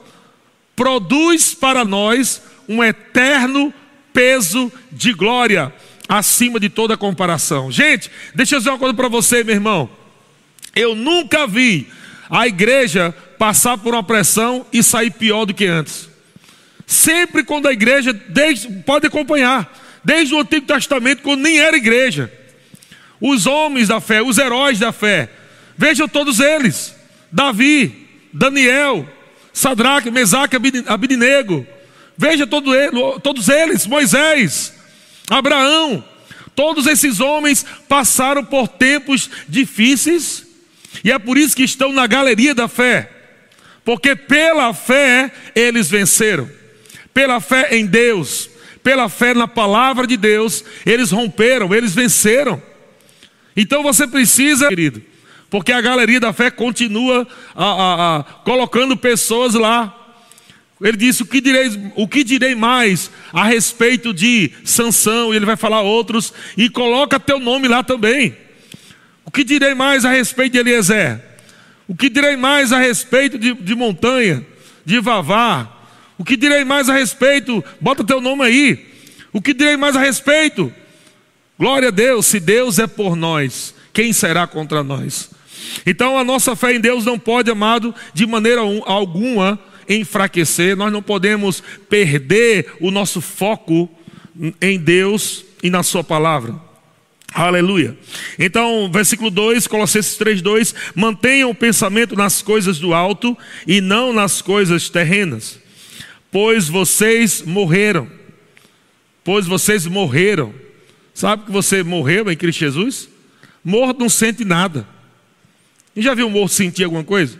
produz 0.76 1.54
para 1.54 1.84
nós 1.84 2.42
um 2.70 2.84
eterno 2.84 3.74
peso 4.14 4.72
de 4.92 5.14
glória 5.14 5.74
acima 6.08 6.60
de 6.60 6.70
toda 6.70 6.98
comparação. 6.98 7.72
Gente, 7.72 8.12
deixa 8.36 8.56
eu 8.56 8.60
dizer 8.60 8.70
uma 8.72 8.80
coisa 8.80 8.94
para 8.94 9.08
você, 9.08 9.44
meu 9.44 9.56
irmão. 9.56 9.90
Eu 10.76 10.96
nunca 10.96 11.48
vi 11.48 11.88
a 12.32 12.48
igreja 12.48 13.14
passar 13.38 13.78
por 13.78 13.94
uma 13.94 14.02
pressão 14.02 14.66
e 14.72 14.82
sair 14.82 15.12
pior 15.12 15.44
do 15.44 15.54
que 15.54 15.66
antes. 15.66 16.10
Sempre 16.88 17.44
quando 17.44 17.68
a 17.68 17.74
igreja, 17.74 18.14
desde, 18.14 18.70
pode 18.84 19.06
acompanhar, 19.06 19.78
desde 20.02 20.34
o 20.34 20.40
Antigo 20.40 20.66
Testamento, 20.66 21.24
quando 21.24 21.42
nem 21.42 21.60
era 21.60 21.76
igreja, 21.76 22.32
os 23.20 23.46
homens 23.46 23.90
da 23.90 24.00
fé, 24.00 24.22
os 24.22 24.38
heróis 24.38 24.80
da 24.80 24.94
fé, 24.94 25.30
vejam 25.78 26.08
todos 26.08 26.40
eles: 26.40 26.96
Davi, 27.30 28.08
Daniel, 28.32 29.08
Sadraque, 29.52 30.10
Mesaque, 30.10 30.56
Abidinego, 30.88 31.68
veja 32.18 32.48
todo 32.48 32.74
ele, 32.74 32.92
todos 33.22 33.50
eles, 33.50 33.86
Moisés, 33.86 34.74
Abraão, 35.30 36.04
todos 36.56 36.88
esses 36.88 37.20
homens 37.20 37.66
passaram 37.90 38.44
por 38.44 38.70
tempos 38.70 39.30
difíceis, 39.48 40.46
e 41.04 41.12
é 41.12 41.18
por 41.18 41.38
isso 41.38 41.56
que 41.56 41.64
estão 41.64 41.92
na 41.92 42.06
galeria 42.08 42.54
da 42.54 42.68
fé. 42.68 43.10
Porque 43.84 44.16
pela 44.16 44.74
fé 44.74 45.32
eles 45.56 45.90
venceram. 45.90 46.50
Pela 47.14 47.40
fé 47.40 47.76
em 47.76 47.86
Deus, 47.86 48.50
pela 48.84 49.10
fé 49.10 49.34
na 49.34 49.48
palavra 49.48 50.06
de 50.08 50.16
Deus, 50.18 50.64
eles 50.86 51.12
romperam, 51.12 51.74
eles 51.74 51.94
venceram. 51.94 52.62
Então 53.56 53.84
você 53.84 54.08
precisa, 54.08 54.70
querido, 54.70 55.02
porque 55.50 55.72
a 55.72 55.82
galeria 55.82 56.20
da 56.20 56.32
fé 56.32 56.50
continua 56.50 57.28
a, 57.54 57.66
a, 57.66 58.18
a, 58.20 58.24
colocando 58.24 58.96
pessoas 58.96 59.54
lá. 59.54 59.98
Ele 60.80 60.98
disse: 60.98 61.24
o 61.24 61.26
que, 61.26 61.42
direi, 61.42 61.70
o 61.96 62.08
que 62.08 62.24
direi 62.24 62.56
mais 62.56 63.12
a 63.34 63.44
respeito 63.44 64.14
de 64.14 64.52
Sansão? 64.64 65.34
E 65.34 65.36
ele 65.36 65.46
vai 65.46 65.58
falar 65.58 65.82
outros, 65.82 66.34
e 66.56 66.70
coloca 66.70 67.20
teu 67.20 67.40
nome 67.40 67.68
lá 67.68 67.84
também. 67.84 68.36
O 69.26 69.32
que 69.32 69.44
direi 69.44 69.74
mais 69.74 70.06
a 70.06 70.12
respeito 70.12 70.54
de 70.54 70.60
Eliezer? 70.60 71.22
O 71.88 71.96
que 71.96 72.10
direi 72.10 72.36
mais 72.36 72.72
a 72.72 72.80
respeito 72.80 73.38
de, 73.38 73.54
de 73.54 73.76
montanha, 73.76 74.46
de 74.86 75.00
Vavá? 75.00 75.78
O 76.18 76.24
que 76.24 76.38
direi 76.38 76.64
mais 76.64 76.90
a 76.90 76.94
respeito? 76.94 77.64
Bota 77.80 78.04
teu 78.04 78.22
nome 78.22 78.44
aí. 78.44 78.92
O 79.34 79.42
que 79.42 79.54
direi 79.54 79.78
mais 79.78 79.96
a 79.96 80.00
respeito? 80.00 80.72
Glória 81.58 81.90
a 81.90 81.92
Deus, 81.92 82.26
se 82.26 82.40
Deus 82.40 82.80
é 82.80 82.88
por 82.88 83.16
nós, 83.16 83.76
quem 83.94 84.12
será 84.12 84.48
contra 84.48 84.84
nós? 84.84 85.30
Então 85.86 86.18
a 86.18 86.24
nossa 86.24 86.56
fé 86.56 86.74
em 86.74 86.80
Deus 86.80 87.06
não 87.06 87.20
pode, 87.20 87.52
amado, 87.52 87.94
de 88.14 88.26
maneira 88.26 88.62
alguma 88.86 89.60
enfraquecer, 89.88 90.76
nós 90.76 90.92
não 90.92 91.02
podemos 91.02 91.62
perder 91.90 92.74
o 92.80 92.92
nosso 92.92 93.22
foco 93.22 93.90
em 94.62 94.80
Deus 94.80 95.44
e 95.62 95.70
na 95.70 95.84
Sua 95.84 96.04
palavra. 96.04 96.71
Aleluia. 97.34 97.98
Então, 98.38 98.92
versículo 98.92 99.32
2, 99.32 99.66
Colossenses 99.66 100.18
3, 100.18 100.42
2: 100.42 100.76
mantenham 100.94 101.50
o 101.50 101.56
pensamento 101.56 102.14
nas 102.14 102.42
coisas 102.42 102.78
do 102.78 102.94
alto 102.94 103.38
e 103.66 103.80
não 103.80 104.12
nas 104.12 104.42
coisas 104.42 104.90
terrenas, 104.90 105.58
pois 106.30 106.68
vocês 106.68 107.42
morreram. 107.42 108.10
Pois 109.24 109.46
vocês 109.46 109.86
morreram. 109.86 110.54
Sabe 111.14 111.46
que 111.46 111.52
você 111.52 111.84
morreu 111.84 112.30
em 112.30 112.36
Cristo 112.36 112.60
Jesus? 112.60 113.08
Morto 113.64 114.00
não 114.00 114.10
sente 114.10 114.44
nada. 114.44 114.86
E 115.96 116.02
já 116.02 116.14
viu 116.14 116.28
um 116.28 116.32
morto 116.32 116.54
sentir 116.54 116.84
alguma 116.84 117.04
coisa? 117.04 117.40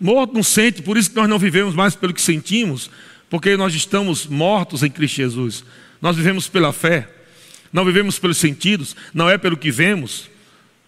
Morto 0.00 0.32
não 0.32 0.42
sente, 0.42 0.80
por 0.80 0.96
isso 0.96 1.10
que 1.10 1.16
nós 1.16 1.28
não 1.28 1.38
vivemos 1.38 1.74
mais 1.74 1.94
pelo 1.94 2.14
que 2.14 2.22
sentimos, 2.22 2.90
porque 3.28 3.56
nós 3.56 3.74
estamos 3.74 4.26
mortos 4.26 4.82
em 4.82 4.90
Cristo 4.90 5.16
Jesus. 5.16 5.64
Nós 6.00 6.16
vivemos 6.16 6.48
pela 6.48 6.72
fé 6.72 7.08
não 7.72 7.84
vivemos 7.84 8.18
pelos 8.18 8.38
sentidos, 8.38 8.94
não 9.14 9.30
é 9.30 9.38
pelo 9.38 9.56
que 9.56 9.70
vemos. 9.70 10.28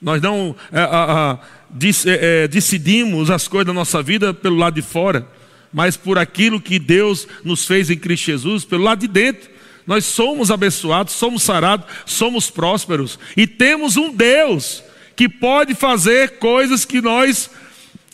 Nós 0.00 0.20
não 0.20 0.54
é, 0.70 0.80
é, 0.80 2.44
é, 2.44 2.48
decidimos 2.48 3.30
as 3.30 3.48
coisas 3.48 3.66
da 3.66 3.72
nossa 3.72 4.02
vida 4.02 4.34
pelo 4.34 4.56
lado 4.56 4.74
de 4.74 4.82
fora. 4.82 5.26
mas 5.72 5.96
por 5.96 6.18
aquilo 6.18 6.60
que 6.60 6.78
Deus 6.78 7.26
nos 7.42 7.66
fez 7.66 7.90
em 7.90 7.98
Cristo 7.98 8.26
Jesus, 8.26 8.64
pelo 8.64 8.84
lado 8.84 9.00
de 9.00 9.08
dentro. 9.08 9.50
Nós 9.84 10.04
somos 10.04 10.50
abençoados, 10.50 11.12
somos 11.14 11.42
sarados, 11.42 11.86
somos 12.06 12.48
prósperos 12.48 13.18
e 13.36 13.46
temos 13.46 13.96
um 13.96 14.14
Deus 14.14 14.82
que 15.16 15.28
pode 15.28 15.74
fazer 15.74 16.38
coisas 16.38 16.84
que 16.84 17.00
nós 17.00 17.50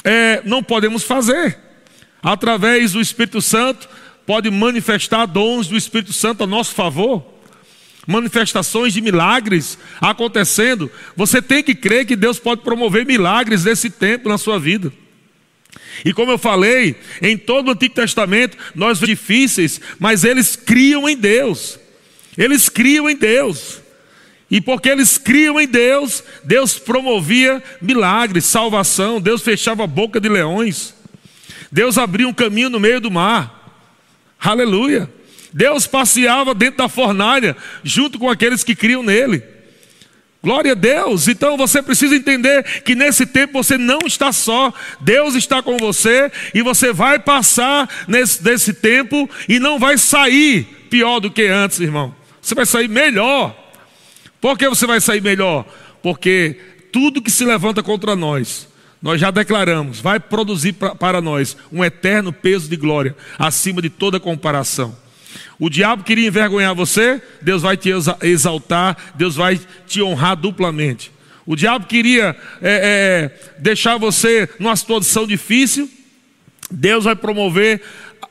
é, 0.02 0.42
não 0.44 0.62
podemos 0.62 1.04
fazer. 1.04 1.58
Através 2.22 2.92
do 2.92 3.00
Espírito 3.00 3.40
Santo, 3.40 3.88
pode 4.26 4.50
manifestar 4.50 5.26
dons 5.26 5.68
do 5.68 5.76
Espírito 5.76 6.12
Santo 6.12 6.44
a 6.44 6.46
nosso 6.46 6.74
favor, 6.74 7.39
manifestações 8.06 8.92
de 8.92 9.00
milagres 9.00 9.78
acontecendo. 10.00 10.90
Você 11.16 11.40
tem 11.40 11.62
que 11.62 11.74
crer 11.74 12.06
que 12.06 12.16
Deus 12.16 12.38
pode 12.38 12.62
promover 12.62 13.06
milagres 13.06 13.64
nesse 13.64 13.90
tempo 13.90 14.28
na 14.28 14.38
sua 14.38 14.58
vida. 14.58 14.92
E 16.04 16.12
como 16.12 16.32
eu 16.32 16.38
falei, 16.38 16.96
em 17.20 17.36
todo 17.36 17.68
o 17.68 17.70
Antigo 17.72 17.94
Testamento, 17.94 18.56
nós 18.74 18.98
difíceis, 18.98 19.80
mas 19.98 20.24
eles 20.24 20.56
criam 20.56 21.08
em 21.08 21.16
Deus. 21.16 21.78
Eles 22.36 22.68
criam 22.68 23.08
em 23.08 23.16
Deus. 23.16 23.80
E 24.50 24.60
porque 24.60 24.88
eles 24.88 25.16
criam 25.16 25.60
em 25.60 25.68
Deus, 25.68 26.24
Deus 26.42 26.78
promovia 26.78 27.62
milagres, 27.80 28.46
salvação, 28.46 29.20
Deus 29.20 29.42
fechava 29.42 29.84
a 29.84 29.86
boca 29.86 30.20
de 30.20 30.28
leões. 30.28 30.94
Deus 31.70 31.96
abria 31.96 32.26
um 32.26 32.32
caminho 32.32 32.68
no 32.68 32.80
meio 32.80 33.00
do 33.00 33.10
mar. 33.10 33.78
Aleluia. 34.40 35.08
Deus 35.52 35.86
passeava 35.86 36.54
dentro 36.54 36.78
da 36.78 36.88
fornalha, 36.88 37.56
junto 37.82 38.18
com 38.18 38.28
aqueles 38.28 38.62
que 38.62 38.74
criam 38.74 39.02
nele. 39.02 39.42
Glória 40.42 40.72
a 40.72 40.74
Deus. 40.74 41.28
Então 41.28 41.56
você 41.56 41.82
precisa 41.82 42.16
entender 42.16 42.82
que 42.82 42.94
nesse 42.94 43.26
tempo 43.26 43.62
você 43.62 43.76
não 43.76 43.98
está 44.06 44.32
só. 44.32 44.72
Deus 45.00 45.34
está 45.34 45.62
com 45.62 45.76
você 45.76 46.32
e 46.54 46.62
você 46.62 46.92
vai 46.92 47.18
passar 47.18 47.88
nesse, 48.08 48.42
nesse 48.42 48.72
tempo 48.72 49.28
e 49.48 49.58
não 49.58 49.78
vai 49.78 49.98
sair 49.98 50.64
pior 50.88 51.20
do 51.20 51.30
que 51.30 51.46
antes, 51.46 51.80
irmão. 51.80 52.14
Você 52.40 52.54
vai 52.54 52.64
sair 52.64 52.88
melhor. 52.88 53.54
Por 54.40 54.56
que 54.56 54.68
você 54.68 54.86
vai 54.86 55.00
sair 55.00 55.20
melhor? 55.20 55.66
Porque 56.02 56.58
tudo 56.90 57.20
que 57.20 57.30
se 57.30 57.44
levanta 57.44 57.82
contra 57.82 58.16
nós, 58.16 58.66
nós 59.02 59.20
já 59.20 59.30
declaramos, 59.30 60.00
vai 60.00 60.18
produzir 60.18 60.72
pra, 60.72 60.94
para 60.94 61.20
nós 61.20 61.56
um 61.70 61.84
eterno 61.84 62.32
peso 62.32 62.68
de 62.68 62.76
glória, 62.76 63.14
acima 63.38 63.82
de 63.82 63.90
toda 63.90 64.18
comparação. 64.18 64.96
O 65.58 65.68
diabo 65.68 66.04
queria 66.04 66.28
envergonhar 66.28 66.74
você, 66.74 67.20
Deus 67.40 67.62
vai 67.62 67.76
te 67.76 67.90
exaltar, 68.22 68.96
Deus 69.14 69.36
vai 69.36 69.60
te 69.86 70.02
honrar 70.02 70.36
duplamente. 70.36 71.12
O 71.46 71.56
diabo 71.56 71.86
queria 71.86 72.36
é, 72.62 73.32
é, 73.42 73.54
deixar 73.58 73.98
você 73.98 74.48
numa 74.58 74.76
situação 74.76 75.26
difícil, 75.26 75.90
Deus 76.70 77.04
vai 77.04 77.16
promover 77.16 77.82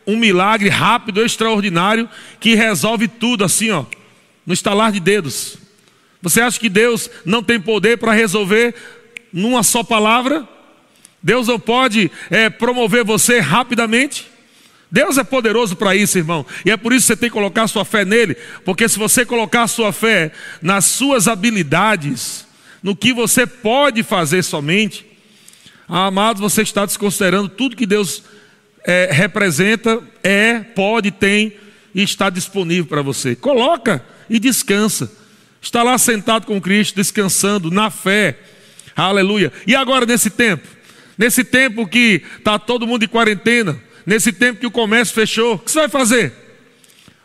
um 0.08 0.16
milagre 0.16 0.70
rápido, 0.70 1.24
extraordinário, 1.24 2.10
que 2.40 2.56
resolve 2.56 3.08
tudo 3.08 3.44
assim, 3.44 3.72
ó, 3.72 3.86
no 4.46 4.54
estalar 4.54 4.92
de 4.92 5.00
dedos. 5.00 5.58
Você 6.22 6.42
acha 6.42 6.60
que 6.60 6.70
Deus 6.70 7.10
não 7.26 7.44
tem 7.44 7.60
poder 7.60 7.98
para 7.98 8.14
resolver 8.14 8.74
numa 9.32 9.64
só 9.64 9.84
palavra? 9.84 10.48
Deus 11.22 11.48
não 11.48 11.60
pode 11.60 12.10
é, 12.30 12.50
promover 12.50 13.04
você 13.04 13.40
rapidamente? 13.40 14.29
Deus 14.92 15.18
é 15.18 15.24
poderoso 15.24 15.76
para 15.76 15.96
isso, 15.96 16.18
irmão. 16.18 16.46
E 16.66 16.72
é 16.72 16.78
por 16.78 16.94
isso 16.94 17.04
que 17.04 17.14
você 17.14 17.18
tem 17.18 17.30
que 17.30 17.34
colocar 17.34 17.68
sua 17.68 17.86
fé 17.86 18.04
nele. 18.04 18.36
Porque 18.66 18.90
se 18.90 18.98
você 18.98 19.24
colocar 19.24 19.68
sua 19.68 19.92
fé 19.92 20.32
nas 20.62 20.86
suas 20.86 21.28
habilidades, 21.28 22.48
no 22.82 22.96
que 22.96 23.14
você 23.14 23.46
pode 23.46 24.02
fazer 24.02 24.44
somente, 24.44 25.06
amado, 25.88 26.40
você 26.40 26.64
está 26.64 26.86
desconsiderando 26.86 27.50
tudo 27.50 27.76
que 27.76 27.86
Deus 27.86 28.24
é, 28.84 29.10
representa, 29.12 30.02
é, 30.24 30.60
pode, 30.60 31.12
tem 31.12 31.54
e 31.94 32.02
está 32.02 32.30
disponível 32.30 32.86
para 32.86 33.02
você. 33.04 33.36
Coloca 33.36 34.04
e 34.30 34.40
descansa. 34.40 35.12
Está 35.62 35.84
lá 35.84 35.98
sentado 35.98 36.48
com 36.48 36.60
Cristo, 36.60 36.96
descansando 36.96 37.70
na 37.70 37.92
fé. 37.92 38.40
Aleluia. 38.96 39.52
E 39.68 39.76
agora 39.76 40.06
nesse 40.06 40.30
tempo? 40.30 40.68
Nesse 41.18 41.44
tempo 41.44 41.86
que 41.86 42.24
está 42.38 42.58
todo 42.58 42.88
mundo 42.88 43.04
em 43.04 43.08
quarentena, 43.08 43.78
nesse 44.06 44.32
tempo 44.32 44.60
que 44.60 44.68
o 44.68 44.72
comércio 44.72 45.14
fechou, 45.14 45.56
o 45.56 45.60
que 45.60 45.72
você 45.72 45.80
vai 45.80 45.90
fazer? 45.90 46.34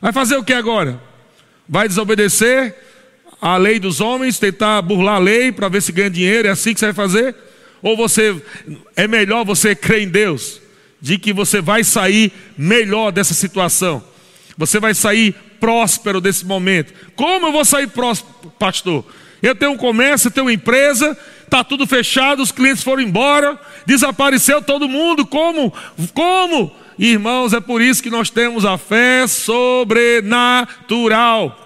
Vai 0.00 0.12
fazer 0.12 0.36
o 0.36 0.44
que 0.44 0.52
agora? 0.52 1.00
Vai 1.68 1.88
desobedecer 1.88 2.74
a 3.40 3.56
lei 3.56 3.78
dos 3.78 4.00
homens, 4.00 4.38
tentar 4.38 4.80
burlar 4.82 5.16
a 5.16 5.18
lei 5.18 5.52
para 5.52 5.68
ver 5.68 5.82
se 5.82 5.92
ganha 5.92 6.10
dinheiro, 6.10 6.48
é 6.48 6.50
assim 6.50 6.72
que 6.72 6.80
você 6.80 6.86
vai 6.86 6.94
fazer? 6.94 7.34
Ou 7.82 7.96
você 7.96 8.40
é 8.96 9.06
melhor 9.06 9.44
você 9.44 9.74
crer 9.74 10.02
em 10.02 10.08
Deus, 10.08 10.60
de 11.00 11.18
que 11.18 11.32
você 11.32 11.60
vai 11.60 11.84
sair 11.84 12.32
melhor 12.56 13.12
dessa 13.12 13.34
situação? 13.34 14.02
Você 14.56 14.80
vai 14.80 14.94
sair 14.94 15.34
próspero 15.60 16.20
desse 16.20 16.46
momento. 16.46 16.92
Como 17.14 17.46
eu 17.46 17.52
vou 17.52 17.64
sair 17.64 17.86
próspero, 17.86 18.50
pastor? 18.58 19.04
Eu 19.42 19.54
tenho 19.54 19.72
um 19.72 19.76
comércio, 19.76 20.28
eu 20.28 20.32
tenho 20.32 20.46
uma 20.46 20.52
empresa, 20.52 21.16
está 21.54 21.62
tudo 21.62 21.86
fechado, 21.86 22.42
os 22.42 22.50
clientes 22.50 22.82
foram 22.82 23.00
embora, 23.00 23.56
desapareceu 23.86 24.60
todo 24.60 24.88
mundo. 24.88 25.24
Como? 25.24 25.72
Como? 26.12 26.74
Irmãos, 26.98 27.52
é 27.52 27.60
por 27.60 27.80
isso 27.80 28.02
que 28.02 28.10
nós 28.10 28.28
temos 28.28 28.64
a 28.64 28.76
fé 28.76 29.24
sobrenatural. 29.28 31.60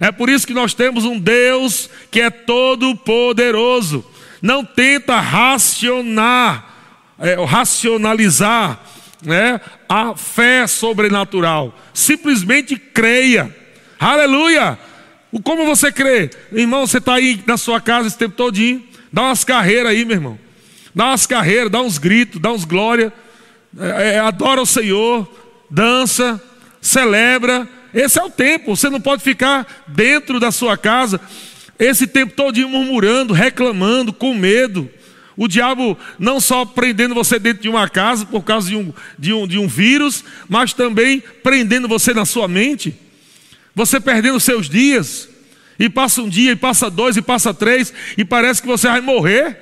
É 0.00 0.10
por 0.10 0.28
isso 0.28 0.44
que 0.44 0.52
nós 0.52 0.74
temos 0.74 1.04
um 1.04 1.20
Deus 1.20 1.88
que 2.10 2.20
é 2.20 2.30
todo 2.30 2.96
poderoso. 2.96 4.04
Não 4.40 4.64
tenta 4.64 5.20
racionar, 5.20 6.68
é, 7.16 7.34
racionalizar 7.44 8.80
né, 9.24 9.60
a 9.88 10.16
fé 10.16 10.66
sobrenatural. 10.66 11.72
Simplesmente 11.94 12.76
creia. 12.76 13.56
Aleluia! 14.00 14.76
Como 15.44 15.64
você 15.64 15.92
crê? 15.92 16.28
Irmão, 16.50 16.88
você 16.88 16.98
está 16.98 17.14
aí 17.14 17.40
na 17.46 17.56
sua 17.56 17.80
casa 17.80 18.08
esse 18.08 18.18
tempo 18.18 18.34
todinho. 18.34 18.90
Dá 19.12 19.22
umas 19.22 19.44
carreiras 19.44 19.92
aí, 19.92 20.04
meu 20.04 20.16
irmão. 20.16 20.38
Dá 20.94 21.06
umas 21.06 21.26
carreiras, 21.26 21.70
dá 21.70 21.80
uns 21.80 21.98
gritos, 21.98 22.40
dá 22.40 22.52
uns 22.52 22.64
glória. 22.64 23.12
É, 23.78 24.14
é, 24.14 24.18
adora 24.18 24.60
o 24.60 24.66
Senhor, 24.66 25.30
dança, 25.70 26.42
celebra. 26.80 27.68
Esse 27.92 28.18
é 28.18 28.22
o 28.22 28.30
tempo. 28.30 28.74
Você 28.74 28.88
não 28.88 29.00
pode 29.00 29.22
ficar 29.22 29.84
dentro 29.86 30.40
da 30.40 30.50
sua 30.50 30.76
casa 30.76 31.20
esse 31.78 32.06
tempo 32.06 32.34
todinho 32.34 32.68
murmurando, 32.68 33.32
reclamando, 33.32 34.12
com 34.12 34.34
medo. 34.34 34.88
O 35.36 35.48
diabo 35.48 35.98
não 36.18 36.40
só 36.40 36.64
prendendo 36.64 37.14
você 37.14 37.38
dentro 37.38 37.62
de 37.62 37.68
uma 37.68 37.88
casa 37.88 38.24
por 38.26 38.42
causa 38.42 38.68
de 38.68 38.76
um, 38.76 38.92
de 39.18 39.32
um, 39.32 39.46
de 39.48 39.58
um 39.58 39.66
vírus, 39.66 40.22
mas 40.48 40.72
também 40.72 41.22
prendendo 41.42 41.88
você 41.88 42.14
na 42.14 42.24
sua 42.24 42.46
mente. 42.46 42.94
Você 43.74 43.98
perdendo 43.98 44.38
seus 44.38 44.68
dias. 44.68 45.28
E 45.82 45.88
passa 45.88 46.22
um 46.22 46.28
dia, 46.28 46.52
e 46.52 46.54
passa 46.54 46.88
dois, 46.88 47.16
e 47.16 47.20
passa 47.20 47.52
três, 47.52 47.92
e 48.16 48.24
parece 48.24 48.62
que 48.62 48.68
você 48.68 48.86
vai 48.86 49.00
morrer. 49.00 49.56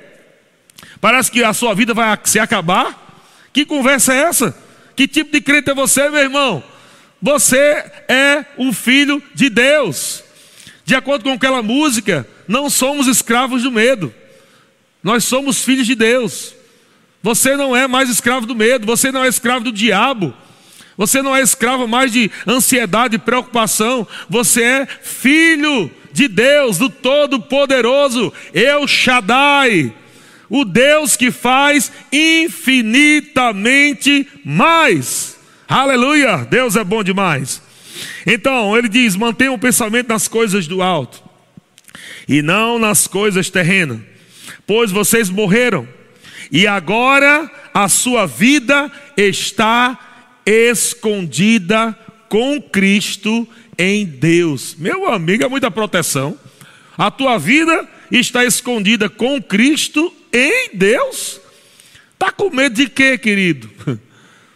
Parece 1.01 1.31
que 1.31 1.43
a 1.43 1.51
sua 1.51 1.73
vida 1.73 1.95
vai 1.95 2.15
se 2.25 2.37
acabar. 2.37 3.25
Que 3.51 3.65
conversa 3.65 4.13
é 4.13 4.17
essa? 4.17 4.55
Que 4.95 5.07
tipo 5.07 5.31
de 5.31 5.41
crente 5.41 5.71
é 5.71 5.73
você, 5.73 6.11
meu 6.11 6.19
irmão? 6.19 6.63
Você 7.19 7.57
é 8.07 8.45
um 8.55 8.71
filho 8.71 9.19
de 9.33 9.49
Deus. 9.49 10.23
De 10.85 10.93
acordo 10.93 11.23
com 11.23 11.31
aquela 11.31 11.63
música, 11.63 12.27
não 12.47 12.69
somos 12.69 13.07
escravos 13.07 13.63
do 13.63 13.71
medo. 13.71 14.13
Nós 15.01 15.23
somos 15.23 15.63
filhos 15.63 15.87
de 15.87 15.95
Deus. 15.95 16.53
Você 17.23 17.57
não 17.57 17.75
é 17.75 17.87
mais 17.87 18.11
escravo 18.11 18.45
do 18.45 18.53
medo, 18.53 18.85
você 18.85 19.11
não 19.11 19.23
é 19.23 19.27
escravo 19.27 19.63
do 19.63 19.71
diabo. 19.71 20.31
Você 20.95 21.23
não 21.23 21.35
é 21.35 21.41
escravo 21.41 21.87
mais 21.87 22.11
de 22.11 22.29
ansiedade 22.47 23.15
e 23.15 23.17
preocupação. 23.19 24.07
Você 24.29 24.61
é 24.61 24.85
filho 24.85 25.89
de 26.11 26.27
Deus, 26.27 26.77
do 26.77 26.89
Todo-Poderoso, 26.89 28.33
Eu 28.53 28.87
Shaddai, 28.87 29.93
o 30.49 30.65
Deus 30.65 31.15
que 31.15 31.31
faz 31.31 31.91
infinitamente 32.11 34.27
mais. 34.43 35.37
Aleluia! 35.67 36.45
Deus 36.49 36.75
é 36.75 36.83
bom 36.83 37.03
demais. 37.03 37.61
Então, 38.25 38.75
ele 38.77 38.89
diz: 38.89 39.15
mantenha 39.15 39.51
o 39.51 39.59
pensamento 39.59 40.09
nas 40.09 40.27
coisas 40.27 40.67
do 40.67 40.81
alto 40.81 41.23
e 42.27 42.41
não 42.41 42.77
nas 42.77 43.07
coisas 43.07 43.49
terrenas 43.49 44.11
pois 44.71 44.89
vocês 44.89 45.29
morreram, 45.29 45.85
e 46.49 46.65
agora 46.65 47.51
a 47.73 47.89
sua 47.89 48.25
vida 48.25 48.89
está 49.17 49.99
escondida 50.45 51.91
com 52.29 52.61
Cristo 52.61 53.45
em 53.81 54.05
Deus. 54.05 54.75
Meu 54.77 55.11
amigo, 55.11 55.43
é 55.43 55.47
muita 55.47 55.71
proteção. 55.71 56.37
A 56.95 57.09
tua 57.09 57.39
vida 57.39 57.89
está 58.11 58.45
escondida 58.45 59.09
com 59.09 59.41
Cristo 59.41 60.13
em 60.31 60.69
Deus. 60.75 61.41
Está 62.13 62.31
com 62.31 62.51
medo 62.51 62.75
de 62.75 62.87
quê, 62.87 63.17
querido? 63.17 63.71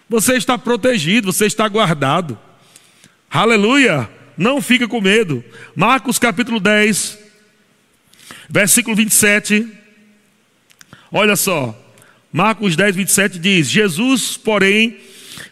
Você 0.07 0.35
está 0.35 0.55
protegido, 0.55 1.33
você 1.33 1.47
está 1.47 1.67
guardado. 1.67 2.37
Aleluia! 3.27 4.07
Não 4.37 4.61
fica 4.61 4.87
com 4.87 5.01
medo. 5.01 5.43
Marcos 5.75 6.19
capítulo 6.19 6.59
10, 6.59 7.17
versículo 8.47 8.95
27. 8.95 9.67
Olha 11.11 11.35
só, 11.35 11.75
Marcos 12.31 12.75
10, 12.75 12.95
27 12.97 13.39
diz: 13.39 13.67
Jesus, 13.67 14.37
porém, 14.37 14.95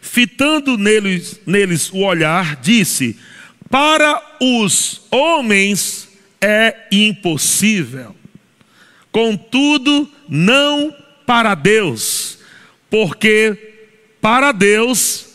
fitando 0.00 0.78
neles, 0.78 1.40
neles 1.44 1.90
o 1.90 2.04
olhar, 2.04 2.54
disse: 2.54 3.18
Para 3.70 4.22
os 4.40 5.02
homens 5.10 6.08
é 6.40 6.86
impossível, 6.92 8.14
contudo, 9.10 10.08
não 10.28 10.94
para 11.26 11.54
Deus, 11.54 12.38
porque 12.90 13.56
para 14.20 14.52
Deus 14.52 15.26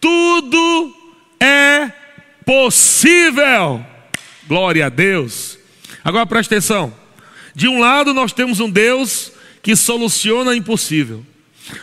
tudo 0.00 0.94
é 1.40 1.92
possível. 2.44 3.84
Glória 4.46 4.86
a 4.86 4.88
Deus. 4.88 5.58
Agora 6.02 6.26
preste 6.26 6.54
atenção. 6.54 6.94
De 7.54 7.68
um 7.68 7.80
lado, 7.80 8.14
nós 8.14 8.32
temos 8.32 8.60
um 8.60 8.70
Deus 8.70 9.32
que 9.62 9.76
soluciona 9.76 10.52
o 10.52 10.54
impossível. 10.54 11.24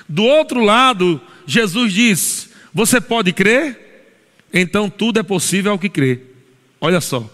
Do 0.09 0.23
outro 0.23 0.63
lado, 0.63 1.21
Jesus 1.45 1.93
diz: 1.93 2.49
Você 2.73 2.99
pode 2.99 3.31
crer? 3.33 3.84
Então 4.55 4.89
tudo 4.89 5.19
é 5.19 5.23
possível 5.23 5.73
ao 5.73 5.79
que 5.79 5.89
crê. 5.89 6.21
Olha 6.81 7.01
só. 7.01 7.29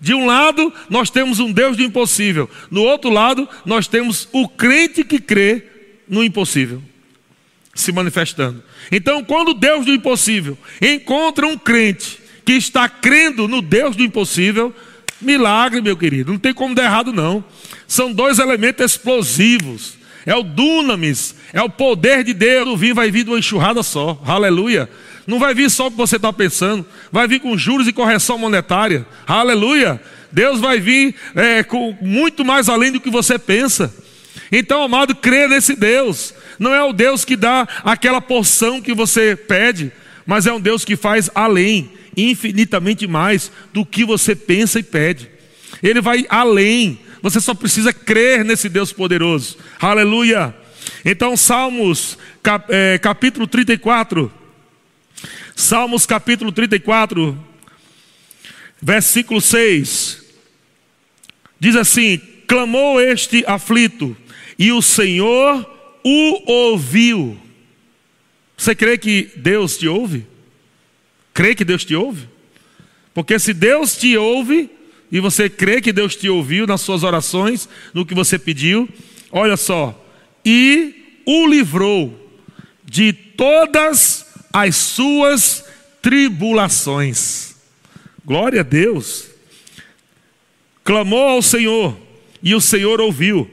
De 0.00 0.12
um 0.12 0.26
lado, 0.26 0.72
nós 0.90 1.08
temos 1.08 1.40
um 1.40 1.50
Deus 1.50 1.76
do 1.76 1.82
impossível. 1.82 2.48
No 2.70 2.82
outro 2.82 3.10
lado, 3.10 3.48
nós 3.64 3.88
temos 3.88 4.28
o 4.30 4.46
crente 4.46 5.02
que 5.02 5.18
crê 5.18 5.64
no 6.06 6.22
impossível 6.22 6.82
se 7.74 7.92
manifestando. 7.92 8.62
Então, 8.90 9.22
quando 9.22 9.54
Deus 9.54 9.84
do 9.84 9.92
impossível 9.92 10.56
encontra 10.80 11.46
um 11.46 11.58
crente 11.58 12.18
que 12.44 12.52
está 12.52 12.88
crendo 12.88 13.46
no 13.46 13.60
Deus 13.60 13.94
do 13.94 14.02
impossível, 14.02 14.74
milagre, 15.20 15.80
meu 15.80 15.96
querido, 15.96 16.32
não 16.32 16.38
tem 16.38 16.54
como 16.54 16.74
dar 16.74 16.84
errado, 16.84 17.12
não. 17.12 17.44
São 17.86 18.12
dois 18.12 18.38
elementos 18.38 18.92
explosivos. 18.92 19.94
É 20.24 20.34
o 20.34 20.42
dunamis, 20.42 21.36
é 21.52 21.62
o 21.62 21.70
poder 21.70 22.24
de 22.24 22.34
Deus. 22.34 22.68
O 22.68 22.76
vinho 22.76 22.94
vai 22.94 23.10
vir 23.12 23.22
de 23.22 23.30
uma 23.30 23.38
enxurrada 23.38 23.82
só. 23.82 24.20
Aleluia. 24.26 24.90
Não 25.26 25.38
vai 25.38 25.54
vir 25.54 25.70
só 25.70 25.88
o 25.88 25.90
que 25.90 25.96
você 25.96 26.16
está 26.16 26.32
pensando, 26.32 26.86
vai 27.10 27.26
vir 27.26 27.40
com 27.40 27.58
juros 27.58 27.88
e 27.88 27.92
correção 27.92 28.38
monetária. 28.38 29.04
Aleluia. 29.26 30.00
Deus 30.30 30.60
vai 30.60 30.78
vir 30.78 31.14
é, 31.34 31.62
com 31.62 31.96
muito 32.00 32.44
mais 32.44 32.68
além 32.68 32.92
do 32.92 33.00
que 33.00 33.10
você 33.10 33.38
pensa. 33.38 33.92
Então, 34.52 34.82
amado, 34.82 35.14
crê 35.14 35.48
nesse 35.48 35.74
Deus. 35.74 36.34
Não 36.58 36.74
é 36.74 36.82
o 36.82 36.92
Deus 36.92 37.24
que 37.24 37.36
dá 37.36 37.66
aquela 37.84 38.20
porção 38.20 38.80
que 38.80 38.94
você 38.94 39.34
pede, 39.34 39.92
mas 40.24 40.46
é 40.46 40.52
um 40.52 40.60
Deus 40.60 40.84
que 40.84 40.96
faz 40.96 41.30
além, 41.34 41.90
infinitamente 42.16 43.06
mais 43.06 43.50
do 43.72 43.84
que 43.84 44.04
você 44.04 44.34
pensa 44.34 44.78
e 44.78 44.82
pede. 44.82 45.30
Ele 45.82 46.00
vai 46.00 46.24
além. 46.28 47.00
Você 47.22 47.40
só 47.40 47.54
precisa 47.54 47.92
crer 47.92 48.44
nesse 48.44 48.68
Deus 48.68 48.92
poderoso. 48.92 49.56
Aleluia. 49.80 50.54
Então, 51.04 51.36
Salmos, 51.36 52.16
cap, 52.42 52.66
é, 52.68 52.98
capítulo 52.98 53.46
34. 53.46 54.32
Salmos 55.58 56.04
capítulo 56.04 56.52
34, 56.52 57.36
versículo 58.80 59.40
6. 59.40 60.22
Diz 61.58 61.74
assim: 61.74 62.20
Clamou 62.46 63.00
este 63.00 63.42
aflito, 63.46 64.14
e 64.58 64.70
o 64.70 64.82
Senhor 64.82 65.66
o 66.04 66.52
ouviu. 66.52 67.40
Você 68.54 68.74
crê 68.74 68.98
que 68.98 69.30
Deus 69.34 69.78
te 69.78 69.88
ouve? 69.88 70.26
Crê 71.32 71.54
que 71.54 71.64
Deus 71.64 71.86
te 71.86 71.96
ouve? 71.96 72.28
Porque 73.14 73.38
se 73.38 73.54
Deus 73.54 73.96
te 73.96 74.14
ouve, 74.14 74.68
e 75.10 75.20
você 75.20 75.48
crê 75.48 75.80
que 75.80 75.90
Deus 75.90 76.14
te 76.14 76.28
ouviu 76.28 76.66
nas 76.66 76.82
suas 76.82 77.02
orações, 77.02 77.66
no 77.94 78.04
que 78.04 78.14
você 78.14 78.38
pediu, 78.38 78.86
olha 79.32 79.56
só, 79.56 79.98
e 80.44 81.22
o 81.24 81.46
livrou 81.46 82.30
de 82.84 83.14
todas 83.14 84.25
as 84.56 84.74
suas 84.74 85.66
tribulações. 86.00 87.56
Glória 88.24 88.60
a 88.60 88.64
Deus. 88.64 89.26
Clamou 90.82 91.28
ao 91.28 91.42
Senhor, 91.42 91.94
e 92.42 92.54
o 92.54 92.60
Senhor 92.60 92.98
ouviu, 92.98 93.50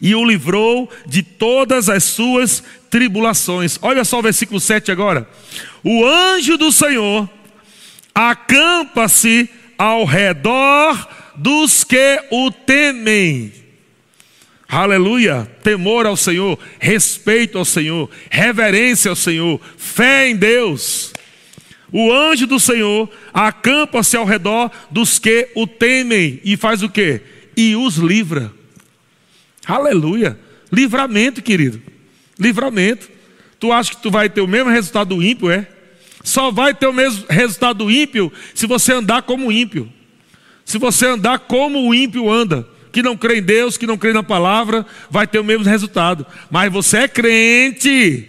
e 0.00 0.14
o 0.14 0.24
livrou 0.24 0.88
de 1.04 1.20
todas 1.20 1.88
as 1.88 2.04
suas 2.04 2.62
tribulações. 2.88 3.76
Olha 3.82 4.04
só 4.04 4.20
o 4.20 4.22
versículo 4.22 4.60
7 4.60 4.92
agora. 4.92 5.28
O 5.82 6.06
anjo 6.06 6.56
do 6.56 6.70
Senhor 6.70 7.28
acampa-se 8.14 9.50
ao 9.76 10.04
redor 10.04 11.08
dos 11.34 11.82
que 11.82 12.22
o 12.30 12.52
temem. 12.52 13.63
Aleluia, 14.74 15.48
temor 15.62 16.04
ao 16.04 16.16
Senhor, 16.16 16.58
respeito 16.80 17.56
ao 17.56 17.64
Senhor, 17.64 18.10
reverência 18.28 19.08
ao 19.08 19.14
Senhor, 19.14 19.60
fé 19.76 20.28
em 20.28 20.34
Deus. 20.34 21.12
O 21.92 22.12
anjo 22.12 22.44
do 22.44 22.58
Senhor 22.58 23.08
acampa-se 23.32 24.16
ao 24.16 24.24
redor 24.24 24.72
dos 24.90 25.20
que 25.20 25.48
o 25.54 25.64
temem 25.64 26.40
e 26.44 26.56
faz 26.56 26.82
o 26.82 26.88
que? 26.88 27.20
E 27.56 27.76
os 27.76 27.98
livra. 27.98 28.52
Aleluia, 29.64 30.36
livramento, 30.72 31.40
querido, 31.40 31.80
livramento. 32.36 33.08
Tu 33.60 33.70
acha 33.70 33.94
que 33.94 34.02
tu 34.02 34.10
vai 34.10 34.28
ter 34.28 34.40
o 34.40 34.48
mesmo 34.48 34.70
resultado 34.70 35.14
do 35.14 35.22
ímpio, 35.22 35.52
é? 35.52 35.68
Só 36.24 36.50
vai 36.50 36.74
ter 36.74 36.88
o 36.88 36.92
mesmo 36.92 37.24
resultado 37.30 37.84
do 37.84 37.90
ímpio 37.92 38.32
se 38.52 38.66
você 38.66 38.92
andar 38.92 39.22
como 39.22 39.52
ímpio. 39.52 39.88
Se 40.64 40.78
você 40.78 41.06
andar 41.06 41.38
como 41.38 41.88
o 41.88 41.94
ímpio 41.94 42.28
anda 42.28 42.73
que 42.94 43.02
não 43.02 43.16
crê 43.16 43.38
em 43.38 43.42
Deus, 43.42 43.76
que 43.76 43.88
não 43.88 43.98
crê 43.98 44.12
na 44.12 44.22
palavra, 44.22 44.86
vai 45.10 45.26
ter 45.26 45.40
o 45.40 45.44
mesmo 45.44 45.64
resultado. 45.64 46.24
Mas 46.48 46.72
você 46.72 46.98
é 46.98 47.08
crente, 47.08 48.24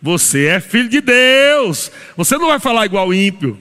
você 0.00 0.46
é 0.46 0.58
filho 0.58 0.88
de 0.88 1.02
Deus. 1.02 1.92
Você 2.16 2.38
não 2.38 2.46
vai 2.46 2.58
falar 2.58 2.86
igual 2.86 3.12
ímpio. 3.12 3.60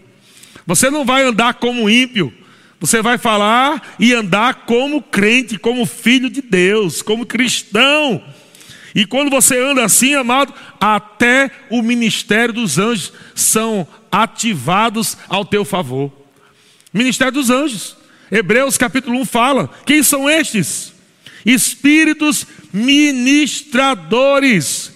Você 0.65 0.89
não 0.89 1.03
vai 1.03 1.23
andar 1.23 1.55
como 1.55 1.89
ímpio. 1.89 2.33
Você 2.79 3.01
vai 3.01 3.17
falar 3.17 3.95
e 3.99 4.13
andar 4.13 4.65
como 4.65 5.01
crente, 5.01 5.59
como 5.59 5.85
filho 5.85 6.29
de 6.29 6.41
Deus, 6.41 7.01
como 7.01 7.25
cristão. 7.25 8.23
E 8.95 9.05
quando 9.05 9.29
você 9.29 9.59
anda 9.59 9.83
assim, 9.83 10.15
amado, 10.15 10.53
até 10.79 11.51
o 11.69 11.81
ministério 11.81 12.53
dos 12.53 12.79
anjos 12.79 13.11
são 13.35 13.85
ativados 14.09 15.17
ao 15.27 15.43
teu 15.43 15.65
favor. 15.65 16.09
Ministério 16.93 17.33
dos 17.33 17.49
anjos. 17.49 18.04
Hebreus 18.31 18.77
capítulo 18.77 19.19
1 19.21 19.25
fala: 19.25 19.69
quem 19.85 20.03
são 20.03 20.29
estes? 20.29 20.93
Espíritos 21.45 22.45
ministradores, 22.73 24.91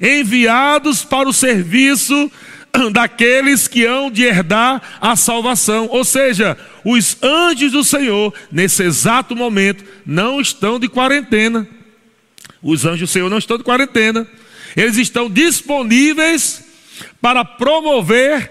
enviados 0.00 1.04
para 1.04 1.28
o 1.28 1.32
serviço 1.32 2.30
daqueles 2.92 3.66
que 3.66 3.84
hão 3.84 4.08
de 4.10 4.22
herdar 4.22 4.80
a 5.00 5.16
salvação. 5.16 5.88
Ou 5.90 6.04
seja, 6.04 6.56
os 6.84 7.16
anjos 7.22 7.72
do 7.72 7.82
Senhor, 7.82 8.32
nesse 8.52 8.84
exato 8.84 9.34
momento, 9.34 9.84
não 10.06 10.40
estão 10.40 10.78
de 10.78 10.88
quarentena. 10.88 11.66
Os 12.62 12.84
anjos 12.84 13.08
do 13.08 13.12
Senhor 13.12 13.28
não 13.28 13.38
estão 13.38 13.58
de 13.58 13.64
quarentena. 13.64 14.24
Eles 14.76 14.96
estão 14.96 15.28
disponíveis 15.28 16.62
para 17.20 17.44
promover 17.44 18.48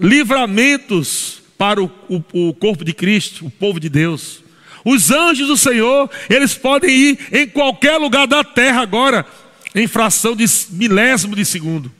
livramentos 0.00 1.37
para 1.58 1.82
o, 1.82 1.90
o, 2.08 2.48
o 2.48 2.54
corpo 2.54 2.84
de 2.84 2.94
Cristo, 2.94 3.44
o 3.44 3.50
povo 3.50 3.80
de 3.80 3.88
Deus. 3.88 4.44
Os 4.84 5.10
anjos 5.10 5.48
do 5.48 5.56
Senhor, 5.56 6.08
eles 6.30 6.54
podem 6.54 6.88
ir 6.88 7.18
em 7.32 7.46
qualquer 7.48 7.98
lugar 7.98 8.28
da 8.28 8.44
terra 8.44 8.80
agora, 8.80 9.26
em 9.74 9.88
fração 9.88 10.36
de 10.36 10.46
milésimo 10.70 11.34
de 11.34 11.44
segundo. 11.44 11.92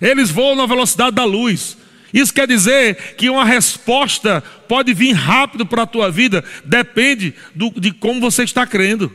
Eles 0.00 0.30
voam 0.30 0.54
na 0.54 0.64
velocidade 0.64 1.16
da 1.16 1.24
luz. 1.24 1.76
Isso 2.14 2.32
quer 2.32 2.46
dizer 2.46 3.16
que 3.16 3.28
uma 3.28 3.44
resposta 3.44 4.42
pode 4.68 4.94
vir 4.94 5.12
rápido 5.12 5.66
para 5.66 5.82
a 5.82 5.86
tua 5.86 6.10
vida, 6.10 6.42
depende 6.64 7.34
do, 7.54 7.70
de 7.78 7.92
como 7.92 8.20
você 8.20 8.44
está 8.44 8.66
crendo. 8.66 9.12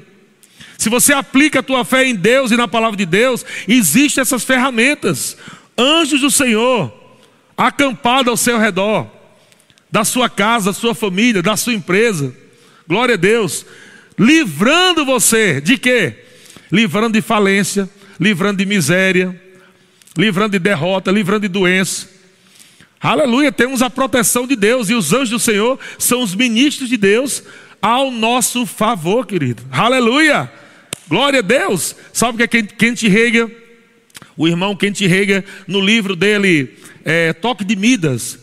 Se 0.77 0.89
você 0.89 1.13
aplica 1.13 1.59
a 1.59 1.63
tua 1.63 1.85
fé 1.85 2.05
em 2.05 2.13
Deus 2.13 2.51
e 2.51 2.57
na 2.57 2.67
palavra 2.67 2.97
de 2.97 3.05
Deus, 3.05 3.45
existem 3.67 4.21
essas 4.21 4.43
ferramentas. 4.43 5.37
Anjos 5.77 6.21
do 6.21 6.29
Senhor, 6.29 6.93
acampados 7.57 8.27
ao 8.27 8.37
seu 8.37 8.59
redor 8.59 9.22
da 9.93 10.03
sua 10.03 10.27
casa, 10.27 10.71
da 10.71 10.73
sua 10.73 10.95
família, 10.95 11.43
da 11.43 11.55
sua 11.55 11.71
empresa. 11.71 12.35
Glória 12.87 13.13
a 13.13 13.15
Deus. 13.15 13.63
Livrando 14.17 15.05
você 15.05 15.61
de 15.61 15.77
quê? 15.77 16.15
Livrando 16.71 17.13
de 17.13 17.21
falência, 17.21 17.87
livrando 18.19 18.57
de 18.57 18.65
miséria, 18.65 19.39
livrando 20.17 20.53
de 20.53 20.57
derrota, 20.57 21.11
livrando 21.11 21.41
de 21.41 21.47
doença. 21.47 22.09
Aleluia, 22.99 23.51
temos 23.51 23.83
a 23.83 23.89
proteção 23.89 24.47
de 24.47 24.55
Deus 24.55 24.89
e 24.89 24.95
os 24.95 25.13
anjos 25.13 25.29
do 25.29 25.37
Senhor 25.37 25.79
são 25.99 26.23
os 26.23 26.33
ministros 26.33 26.89
de 26.89 26.97
Deus 26.97 27.43
ao 27.79 28.09
nosso 28.09 28.65
favor, 28.65 29.27
querido. 29.27 29.61
Aleluia! 29.71 30.51
Glória 31.07 31.37
a 31.37 31.43
Deus! 31.43 31.95
Sabe 32.11 32.33
o 32.33 32.47
que 32.47 32.57
é 32.57 32.63
Kent 32.63 33.03
Hager? 33.03 33.47
O 34.35 34.47
irmão 34.47 34.75
Kent 34.75 35.01
Hager, 35.01 35.45
no 35.67 35.79
livro 35.79 36.15
dele, 36.15 36.79
é, 37.05 37.31
Toque 37.31 37.63
de 37.63 37.75
Midas, 37.75 38.39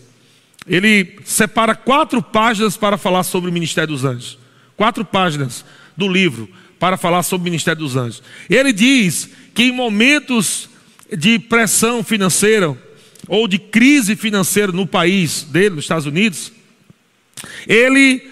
ele 0.71 1.19
separa 1.25 1.75
quatro 1.75 2.23
páginas 2.23 2.77
para 2.77 2.97
falar 2.97 3.25
sobre 3.25 3.51
o 3.51 3.53
ministério 3.53 3.93
dos 3.93 4.05
anjos. 4.05 4.39
Quatro 4.77 5.05
páginas 5.05 5.65
do 5.97 6.07
livro 6.07 6.49
para 6.79 6.97
falar 6.97 7.25
sobre 7.25 7.43
o 7.43 7.51
ministério 7.51 7.83
dos 7.83 7.97
anjos. 7.97 8.23
Ele 8.49 8.73
diz 8.73 9.29
que 9.53 9.65
em 9.65 9.73
momentos 9.73 10.71
de 11.15 11.41
pressão 11.41 12.05
financeira 12.05 12.81
ou 13.27 13.49
de 13.49 13.59
crise 13.59 14.15
financeira 14.15 14.71
no 14.71 14.87
país 14.87 15.43
dele, 15.43 15.75
nos 15.75 15.85
Estados 15.85 16.07
Unidos, 16.07 16.53
ele 17.67 18.23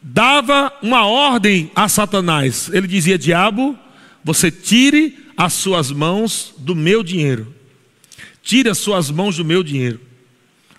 dava 0.00 0.72
uma 0.80 1.04
ordem 1.04 1.68
a 1.74 1.88
Satanás. 1.88 2.70
Ele 2.72 2.86
dizia: 2.86 3.18
Diabo, 3.18 3.76
você 4.22 4.52
tire 4.52 5.18
as 5.36 5.54
suas 5.54 5.90
mãos 5.90 6.54
do 6.58 6.76
meu 6.76 7.02
dinheiro. 7.02 7.52
Tire 8.40 8.68
as 8.68 8.78
suas 8.78 9.10
mãos 9.10 9.36
do 9.36 9.44
meu 9.44 9.64
dinheiro. 9.64 10.09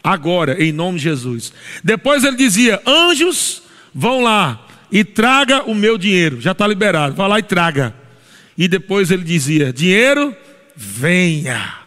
Agora, 0.03 0.63
em 0.63 0.71
nome 0.71 0.97
de 0.97 1.03
Jesus. 1.03 1.53
Depois 1.83 2.23
ele 2.23 2.35
dizia: 2.35 2.81
Anjos, 2.85 3.61
vão 3.93 4.23
lá 4.23 4.67
e 4.91 5.03
traga 5.03 5.63
o 5.63 5.75
meu 5.75 5.97
dinheiro. 5.97 6.41
Já 6.41 6.51
está 6.51 6.67
liberado. 6.67 7.15
Vá 7.15 7.27
lá 7.27 7.39
e 7.39 7.43
traga. 7.43 7.93
E 8.57 8.67
depois 8.67 9.11
ele 9.11 9.23
dizia: 9.23 9.71
Dinheiro, 9.71 10.35
venha. 10.75 11.81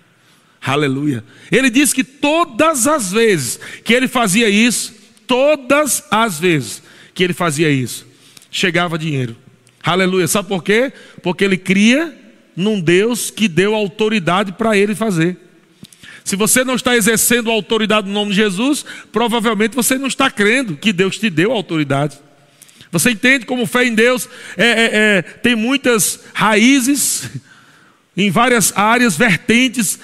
Aleluia. 0.65 1.23
Ele 1.53 1.69
disse 1.69 1.95
que 1.95 2.05
todas 2.05 2.87
as 2.87 3.13
vezes 3.13 3.61
que 3.85 3.93
ele 3.93 4.09
fazia 4.09 4.49
isso, 4.49 4.95
todas 5.27 6.05
as 6.11 6.39
vezes 6.39 6.83
que 7.13 7.23
ele 7.23 7.35
fazia 7.35 7.71
isso, 7.71 8.07
chegava 8.51 8.99
dinheiro. 8.99 9.37
Aleluia. 9.83 10.27
Sabe 10.27 10.49
por 10.49 10.63
quê? 10.63 10.93
Porque 11.23 11.45
ele 11.45 11.59
cria 11.59 12.17
num 12.57 12.81
Deus 12.81 13.31
que 13.31 13.47
deu 13.47 13.75
autoridade 13.75 14.53
para 14.53 14.77
ele 14.77 14.95
fazer. 14.95 15.37
Se 16.25 16.37
você 16.37 16.65
não 16.65 16.75
está 16.75 16.97
exercendo 16.97 17.51
a 17.51 17.53
autoridade 17.53 18.09
no 18.09 18.15
nome 18.15 18.31
de 18.31 18.37
Jesus, 18.37 18.85
provavelmente 19.13 19.77
você 19.77 19.99
não 19.99 20.07
está 20.07 20.31
crendo 20.31 20.75
que 20.75 20.91
Deus 20.91 21.19
te 21.19 21.29
deu 21.29 21.53
autoridade. 21.53 22.19
Você 22.91 23.11
entende 23.11 23.45
como 23.45 23.67
fé 23.67 23.85
em 23.85 23.95
Deus 23.95 24.27
é, 24.57 24.67
é, 24.67 24.91
é, 24.93 25.23
tem 25.23 25.55
muitas 25.55 26.21
raízes 26.33 27.29
em 28.17 28.31
várias 28.31 28.73
áreas, 28.75 29.17
vertentes 29.17 29.99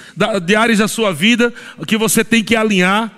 de 0.45 0.55
áreas 0.55 0.77
da 0.77 0.87
sua 0.87 1.11
vida 1.11 1.51
que 1.87 1.97
você 1.97 2.23
tem 2.23 2.43
que 2.43 2.55
alinhar. 2.55 3.11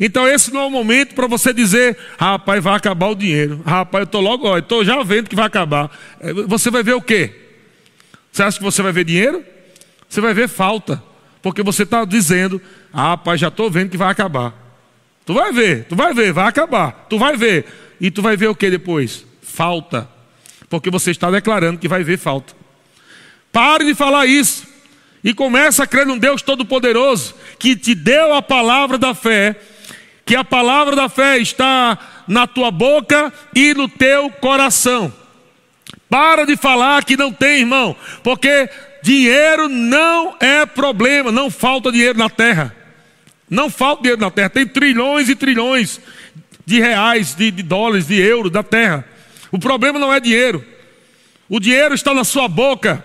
Então 0.00 0.26
esse 0.26 0.52
não 0.52 0.60
é 0.62 0.64
o 0.66 0.70
momento 0.70 1.14
para 1.14 1.26
você 1.26 1.52
dizer, 1.52 1.98
rapaz, 2.16 2.62
vai 2.62 2.76
acabar 2.76 3.08
o 3.08 3.14
dinheiro. 3.14 3.60
Rapaz, 3.66 4.02
eu 4.02 4.06
estou 4.06 4.20
logo, 4.22 4.56
estou 4.56 4.84
já 4.84 5.02
vendo 5.02 5.28
que 5.28 5.36
vai 5.36 5.46
acabar. 5.46 5.90
É, 6.20 6.32
você 6.32 6.70
vai 6.70 6.82
ver 6.82 6.94
o 6.94 7.02
quê? 7.02 7.34
Você 8.32 8.42
acha 8.42 8.56
que 8.56 8.64
você 8.64 8.80
vai 8.80 8.92
ver 8.92 9.04
dinheiro? 9.04 9.44
Você 10.08 10.20
vai 10.20 10.32
ver 10.32 10.48
falta. 10.48 11.02
Porque 11.42 11.62
você 11.62 11.84
está 11.84 12.04
dizendo, 12.04 12.60
ah, 12.92 13.10
rapaz, 13.10 13.40
já 13.40 13.48
estou 13.48 13.70
vendo 13.70 13.90
que 13.90 13.96
vai 13.96 14.10
acabar. 14.10 14.54
Tu 15.24 15.34
vai 15.34 15.52
ver, 15.52 15.84
tu 15.84 15.94
vai 15.94 16.14
ver, 16.14 16.32
vai 16.32 16.46
acabar. 16.46 17.06
Tu 17.08 17.18
vai 17.18 17.36
ver. 17.36 17.66
E 18.00 18.10
tu 18.10 18.22
vai 18.22 18.36
ver 18.36 18.48
o 18.48 18.54
que 18.54 18.70
depois? 18.70 19.24
Falta. 19.42 20.08
Porque 20.68 20.90
você 20.90 21.10
está 21.10 21.30
declarando 21.30 21.78
que 21.78 21.88
vai 21.88 22.02
ver 22.02 22.18
falta. 22.18 22.54
Pare 23.52 23.84
de 23.84 23.94
falar 23.94 24.26
isso. 24.26 24.66
E 25.22 25.34
começa 25.34 25.82
a 25.82 25.86
crer 25.86 26.06
num 26.06 26.18
Deus 26.18 26.42
Todo-Poderoso 26.42 27.34
que 27.58 27.74
te 27.74 27.94
deu 27.94 28.34
a 28.34 28.40
palavra 28.40 28.96
da 28.96 29.14
fé, 29.14 29.56
que 30.24 30.36
a 30.36 30.44
palavra 30.44 30.94
da 30.94 31.08
fé 31.08 31.38
está 31.38 31.98
na 32.26 32.46
tua 32.46 32.70
boca 32.70 33.32
e 33.54 33.74
no 33.74 33.88
teu 33.88 34.30
coração. 34.30 35.12
Para 36.08 36.46
de 36.46 36.56
falar 36.56 37.04
que 37.04 37.16
não 37.16 37.32
tem, 37.32 37.60
irmão, 37.60 37.96
porque 38.22 38.70
dinheiro 39.02 39.68
não 39.68 40.36
é 40.40 40.66
problema, 40.66 41.32
não 41.32 41.50
falta 41.50 41.92
dinheiro 41.92 42.18
na 42.18 42.28
terra. 42.28 42.74
Não 43.48 43.70
falta 43.70 44.02
dinheiro 44.02 44.20
na 44.20 44.30
terra, 44.30 44.50
tem 44.50 44.66
trilhões 44.66 45.28
e 45.28 45.34
trilhões 45.34 46.00
de 46.66 46.80
reais, 46.80 47.34
de, 47.34 47.50
de 47.50 47.62
dólares, 47.62 48.06
de 48.06 48.20
euros 48.20 48.52
da 48.52 48.62
terra. 48.62 49.04
O 49.50 49.58
problema 49.58 49.98
não 49.98 50.12
é 50.12 50.20
dinheiro, 50.20 50.64
o 51.48 51.58
dinheiro 51.58 51.94
está 51.94 52.12
na 52.12 52.24
sua 52.24 52.46
boca 52.46 53.02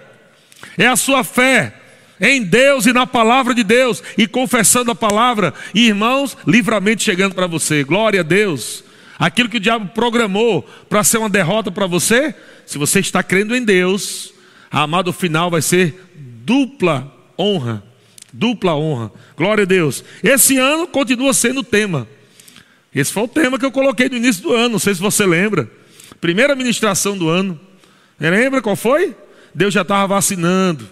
é 0.78 0.88
a 0.88 0.96
sua 0.96 1.24
fé 1.24 1.74
em 2.20 2.42
Deus 2.42 2.86
e 2.86 2.94
na 2.94 3.06
palavra 3.06 3.54
de 3.54 3.64
Deus 3.64 4.02
e 4.18 4.28
confessando 4.28 4.92
a 4.92 4.96
palavra, 4.96 5.54
e 5.74 5.88
irmãos, 5.88 6.38
livramento 6.48 7.04
chegando 7.04 7.36
para 7.36 7.48
você. 7.48 7.84
Glória 7.84 8.22
a 8.22 8.24
Deus. 8.24 8.84
Aquilo 9.20 9.50
que 9.50 9.58
o 9.58 9.60
diabo 9.60 9.90
programou 9.90 10.64
para 10.90 11.04
ser 11.04 11.18
uma 11.18 11.30
derrota 11.30 11.72
para 11.72 11.86
você, 11.86 12.34
se 12.66 12.78
você 12.78 13.00
está 13.00 13.22
crendo 13.22 13.56
em 13.56 13.64
Deus, 13.64 14.33
amado 14.82 15.14
final 15.14 15.52
vai 15.52 15.62
ser 15.62 16.12
dupla 16.16 17.12
honra. 17.38 17.84
Dupla 18.34 18.76
honra. 18.76 19.12
Glória 19.38 19.64
a 19.64 19.68
Deus. 19.68 20.04
Esse 20.24 20.58
ano 20.58 20.88
continua 20.88 21.34
sendo 21.34 21.60
o 21.60 21.64
tema. 21.64 22.08
Esse 22.94 23.14
foi 23.14 23.24
o 23.24 23.28
tema 23.28 23.60
que 23.60 23.66
eu 23.66 23.72
coloquei 23.72 24.10
no 24.10 24.18
início 24.18 24.42
do 24.44 24.54
ano, 24.54 24.74
não 24.74 24.80
sei 24.80 24.96
se 24.96 25.02
você 25.02 25.26
lembra. 25.26 25.70
Primeira 26.20 26.56
ministração 26.56 27.18
do 27.18 27.30
ano. 27.30 27.60
Lembra 28.20 28.62
qual 28.62 28.76
foi? 28.76 29.16
Deus 29.54 29.74
já 29.74 29.82
estava 29.82 30.16
vacinando, 30.16 30.88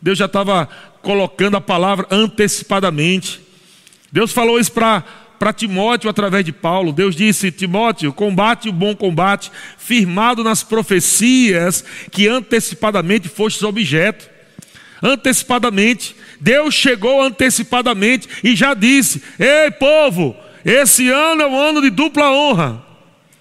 Deus 0.00 0.18
já 0.18 0.26
estava 0.26 0.68
colocando 1.00 1.56
a 1.56 1.60
palavra 1.60 2.06
antecipadamente. 2.10 3.40
Deus 4.10 4.32
falou 4.32 4.58
isso 4.58 4.72
para 4.72 5.04
para 5.42 5.52
Timóteo 5.52 6.08
através 6.08 6.44
de 6.44 6.52
Paulo. 6.52 6.92
Deus 6.92 7.16
disse: 7.16 7.50
Timóteo, 7.50 8.12
combate 8.12 8.68
o 8.68 8.72
bom 8.72 8.94
combate, 8.94 9.50
firmado 9.76 10.44
nas 10.44 10.62
profecias 10.62 11.84
que 12.12 12.28
antecipadamente 12.28 13.28
fostes 13.28 13.64
objeto. 13.64 14.30
Antecipadamente, 15.02 16.14
Deus 16.40 16.72
chegou 16.76 17.20
antecipadamente 17.20 18.28
e 18.44 18.54
já 18.54 18.72
disse: 18.72 19.20
Ei, 19.36 19.68
povo, 19.72 20.36
esse 20.64 21.10
ano 21.10 21.42
é 21.42 21.46
um 21.48 21.58
ano 21.58 21.82
de 21.82 21.90
dupla 21.90 22.30
honra. 22.30 22.80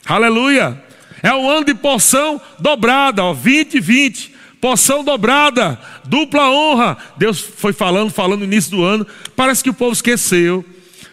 Aleluia. 0.03 0.83
É 1.21 1.31
um 1.35 1.47
ano 1.47 1.65
de 1.65 1.75
porção 1.75 2.41
dobrada, 2.57 3.23
ó, 3.23 3.31
20 3.31 3.75
e 3.75 3.79
20 3.79 4.31
porção 4.59 5.03
dobrada, 5.03 5.79
dupla 6.03 6.49
honra. 6.49 6.97
Deus 7.17 7.39
foi 7.39 7.73
falando, 7.73 8.11
falando 8.11 8.39
no 8.39 8.45
início 8.45 8.71
do 8.71 8.83
ano. 8.83 9.05
Parece 9.35 9.63
que 9.63 9.69
o 9.71 9.73
povo 9.73 9.93
esqueceu. 9.93 10.63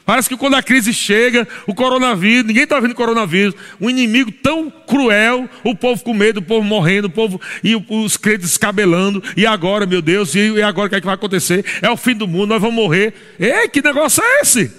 Parece 0.09 0.27
que 0.27 0.39
quando 0.39 0.55
a 0.55 0.63
crise 0.63 0.95
chega, 0.95 1.47
o 1.67 1.75
coronavírus, 1.75 2.47
ninguém 2.47 2.63
está 2.63 2.81
vendo 2.81 2.95
coronavírus, 2.95 3.55
um 3.79 3.91
inimigo 3.91 4.33
tão 4.33 4.71
cruel, 4.71 5.47
o 5.63 5.75
povo 5.75 6.03
com 6.03 6.15
medo, 6.15 6.41
o 6.41 6.43
povo 6.43 6.67
morrendo, 6.67 7.09
o 7.09 7.11
povo 7.11 7.39
e 7.63 7.77
os 7.77 8.17
crentes 8.17 8.49
descabelando. 8.49 9.23
E 9.37 9.45
agora, 9.45 9.85
meu 9.85 10.01
Deus, 10.01 10.35
e 10.35 10.63
agora 10.63 10.87
o 10.87 10.89
que, 10.89 10.97
é 10.97 11.01
que 11.01 11.05
vai 11.05 11.15
acontecer? 11.15 11.63
É 11.83 11.91
o 11.91 11.97
fim 11.99 12.15
do 12.15 12.27
mundo, 12.27 12.49
nós 12.49 12.63
vamos 12.63 12.75
morrer. 12.75 13.13
Ei, 13.39 13.69
que 13.69 13.83
negócio 13.83 14.25
é 14.25 14.41
esse? 14.41 14.73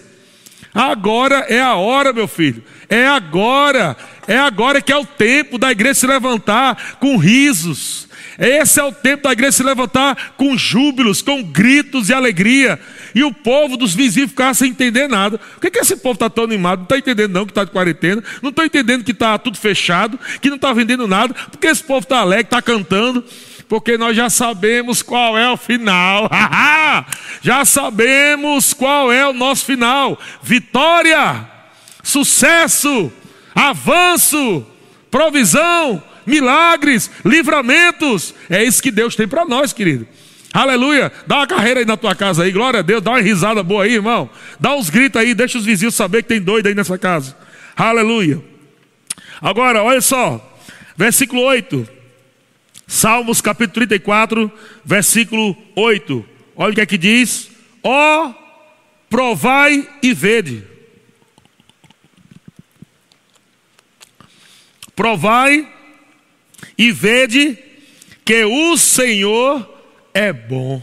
Agora 0.73 1.45
é 1.47 1.61
a 1.61 1.75
hora, 1.75 2.11
meu 2.11 2.27
filho. 2.27 2.63
É 2.89 3.05
agora. 3.05 3.95
É 4.27 4.35
agora 4.35 4.81
que 4.81 4.91
é 4.91 4.97
o 4.97 5.05
tempo 5.05 5.59
da 5.59 5.71
igreja 5.71 5.93
se 5.93 6.07
levantar 6.07 6.97
com 6.99 7.17
risos, 7.17 8.09
esse 8.39 8.79
é 8.79 8.83
o 8.83 8.91
tempo 8.93 9.23
da 9.23 9.33
igreja 9.33 9.51
se 9.51 9.63
levantar 9.63 10.33
com 10.37 10.57
júbilos, 10.57 11.21
com 11.21 11.43
gritos 11.43 12.07
e 12.07 12.13
alegria. 12.13 12.79
E 13.13 13.23
o 13.23 13.33
povo 13.33 13.77
dos 13.77 13.93
vizinhos 13.93 14.29
ficar 14.29 14.53
sem 14.53 14.71
entender 14.71 15.07
nada. 15.07 15.37
Por 15.37 15.61
que, 15.61 15.71
que 15.71 15.79
esse 15.79 15.95
povo 15.97 16.13
está 16.13 16.29
tão 16.29 16.43
animado? 16.43 16.79
Não 16.79 16.83
está 16.83 16.97
entendendo 16.97 17.33
não 17.33 17.45
que 17.45 17.51
está 17.51 17.63
de 17.63 17.71
quarentena. 17.71 18.23
Não 18.41 18.49
está 18.49 18.65
entendendo 18.65 19.03
que 19.03 19.11
está 19.11 19.37
tudo 19.37 19.57
fechado, 19.57 20.19
que 20.41 20.49
não 20.49 20.55
está 20.55 20.71
vendendo 20.73 21.07
nada. 21.07 21.33
Porque 21.33 21.67
esse 21.67 21.83
povo 21.83 22.01
está 22.01 22.19
alegre, 22.19 22.45
está 22.45 22.61
cantando. 22.61 23.23
Porque 23.67 23.97
nós 23.97 24.15
já 24.15 24.29
sabemos 24.29 25.01
qual 25.01 25.37
é 25.37 25.49
o 25.49 25.57
final. 25.57 26.29
já 27.41 27.63
sabemos 27.65 28.73
qual 28.73 29.11
é 29.11 29.27
o 29.27 29.33
nosso 29.33 29.65
final. 29.65 30.19
Vitória, 30.41 31.47
sucesso, 32.01 33.11
avanço, 33.53 34.65
provisão, 35.11 36.01
milagres, 36.25 37.11
livramentos. 37.25 38.33
É 38.49 38.63
isso 38.63 38.81
que 38.81 38.91
Deus 38.91 39.15
tem 39.15 39.27
para 39.27 39.45
nós, 39.45 39.73
querido. 39.73 40.07
Aleluia. 40.53 41.11
Dá 41.27 41.37
uma 41.37 41.47
carreira 41.47 41.79
aí 41.79 41.85
na 41.85 41.95
tua 41.95 42.15
casa 42.15 42.43
aí, 42.43 42.51
glória 42.51 42.79
a 42.79 42.83
Deus. 42.83 43.01
Dá 43.01 43.11
uma 43.11 43.21
risada 43.21 43.61
boa 43.61 43.83
aí, 43.83 43.93
irmão. 43.93 44.29
Dá 44.59 44.75
uns 44.75 44.89
gritos 44.89 45.21
aí, 45.21 45.33
deixa 45.33 45.57
os 45.57 45.65
vizinhos 45.65 45.95
saber 45.95 46.23
que 46.23 46.29
tem 46.29 46.41
doido 46.41 46.67
aí 46.67 46.75
nessa 46.75 46.97
casa. 46.97 47.37
Aleluia. 47.75 48.41
Agora, 49.41 49.83
olha 49.83 50.01
só. 50.01 50.45
Versículo 50.97 51.41
8. 51.43 51.87
Salmos 52.87 53.39
capítulo 53.39 53.73
34, 53.75 54.51
versículo 54.83 55.55
8. 55.75 56.25
Olha 56.55 56.71
o 56.71 56.75
que 56.75 56.81
é 56.81 56.85
que 56.85 56.97
diz: 56.97 57.51
Ó, 57.83 58.27
oh, 58.27 58.33
provai 59.09 59.87
e 60.01 60.13
vede. 60.13 60.63
Provai 64.95 65.71
e 66.77 66.91
vede 66.91 67.57
que 68.25 68.43
o 68.43 68.75
Senhor 68.75 69.78
é 70.13 70.31
bom. 70.31 70.81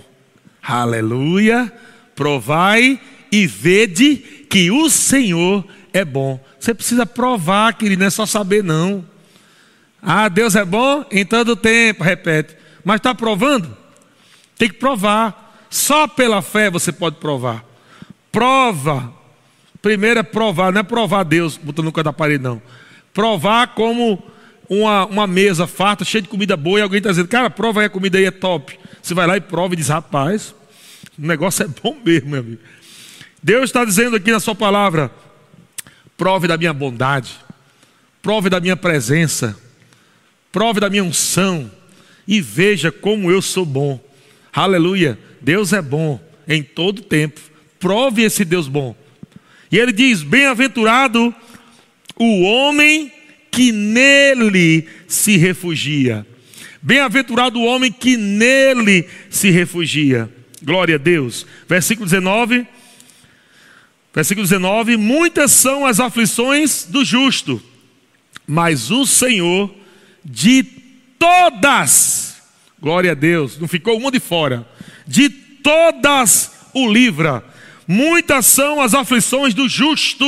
Aleluia. 0.62 1.73
Provai 2.15 3.01
e 3.31 3.47
vede 3.47 4.17
que 4.49 4.71
o 4.71 4.89
Senhor 4.89 5.65
é 5.93 6.05
bom. 6.05 6.41
Você 6.59 6.75
precisa 6.75 7.07
provar, 7.07 7.75
querido, 7.75 8.01
não 8.01 8.07
é 8.07 8.11
só 8.11 8.27
saber, 8.27 8.65
não. 8.65 9.05
Ah, 10.03 10.29
Deus 10.29 10.55
é 10.55 10.65
bom 10.65 11.05
em 11.11 11.25
todo 11.25 11.57
tempo, 11.57 12.05
repete. 12.05 12.57
Mas 12.85 12.97
está 12.97 13.15
provando? 13.15 13.77
Tem 14.57 14.69
que 14.69 14.77
provar. 14.77 15.67
Só 15.69 16.07
pela 16.07 16.41
fé 16.43 16.71
você 16.71 16.93
pode 16.93 17.17
provar. 17.17 17.65
Prova. 18.31 19.12
Primeiro 19.83 20.21
é 20.21 20.23
provar, 20.23 20.73
não 20.73 20.81
é 20.81 20.83
provar 20.83 21.25
Deus 21.25 21.57
botando 21.57 21.87
no 21.87 21.93
canto 21.93 22.07
da 22.07 22.12
parede, 22.12 22.43
não. 22.43 22.61
Provar 23.12 23.69
como 23.75 24.23
uma, 24.69 25.07
uma 25.07 25.27
mesa 25.27 25.67
farta, 25.67 26.05
cheia 26.05 26.23
de 26.23 26.29
comida 26.29 26.57
boa, 26.57 26.79
e 26.79 26.83
alguém 26.83 26.99
está 26.99 27.11
dizendo, 27.11 27.29
cara, 27.29 27.49
prova 27.49 27.81
aí 27.81 27.87
a 27.87 27.91
comida 27.91 28.19
aí 28.19 28.25
é 28.25 28.31
top. 28.31 28.79
Você 29.07 29.14
vai 29.14 29.25
lá 29.25 29.37
e 29.37 29.40
prova 29.40 29.73
e 29.73 29.77
diz, 29.77 29.87
rapaz, 29.87 30.53
O 31.16 31.25
negócio 31.25 31.62
é 31.62 31.69
bom 31.69 31.97
mesmo, 32.05 32.31
meu 32.31 32.40
amigo. 32.40 32.61
Deus 33.40 33.66
está 33.66 33.85
dizendo 33.85 34.16
aqui 34.16 34.33
na 34.33 34.40
Sua 34.40 34.53
palavra: 34.53 35.12
prove 36.16 36.49
da 36.49 36.57
minha 36.57 36.73
bondade, 36.73 37.31
prove 38.21 38.51
da 38.51 38.59
minha 38.59 38.77
presença, 38.77 39.57
prove 40.51 40.81
da 40.81 40.90
minha 40.90 41.05
unção 41.05 41.71
e 42.27 42.40
veja 42.40 42.90
como 42.90 43.31
eu 43.31 43.40
sou 43.40 43.64
bom. 43.64 44.01
Aleluia. 44.53 45.16
Deus 45.40 45.73
é 45.73 45.81
bom 45.81 46.21
em 46.49 46.61
todo 46.64 47.01
tempo. 47.01 47.40
Prove 47.79 48.25
esse 48.25 48.45
Deus 48.45 48.66
bom. 48.66 48.92
E 49.71 49.79
ele 49.79 49.92
diz: 49.92 50.25
Bem-aventurado 50.25 51.33
o 52.16 52.42
homem 52.42 53.12
que 53.53 53.71
nele 53.71 54.88
se 55.07 55.37
refugia. 55.37 56.27
Bem-aventurado 56.87 57.59
o 57.59 57.64
homem 57.64 57.90
que 57.90 58.16
nele 58.16 59.09
se 59.29 59.51
refugia. 59.51 60.33
Glória 60.62 60.94
a 60.94 60.99
Deus. 60.99 61.44
Versículo 61.68 62.09
19. 62.09 62.64
Versículo 64.14 64.46
19: 64.46 64.96
Muitas 64.96 65.51
são 65.51 65.85
as 65.85 65.99
aflições 65.99 66.85
do 66.88 67.05
justo, 67.05 67.61
mas 68.46 68.88
o 68.92 69.05
Senhor 69.05 69.75
de 70.25 70.62
todas, 71.18 72.37
glória 72.81 73.11
a 73.11 73.14
Deus, 73.14 73.59
não 73.59 73.66
ficou 73.66 73.99
uma 73.99 74.12
de 74.12 74.20
fora, 74.20 74.64
de 75.05 75.29
todas 75.29 76.53
o 76.72 76.88
livra. 76.88 77.42
Muitas 77.88 78.46
são 78.46 78.81
as 78.81 78.94
aflições 78.94 79.55
do 79.55 79.68
justo, 79.68 80.25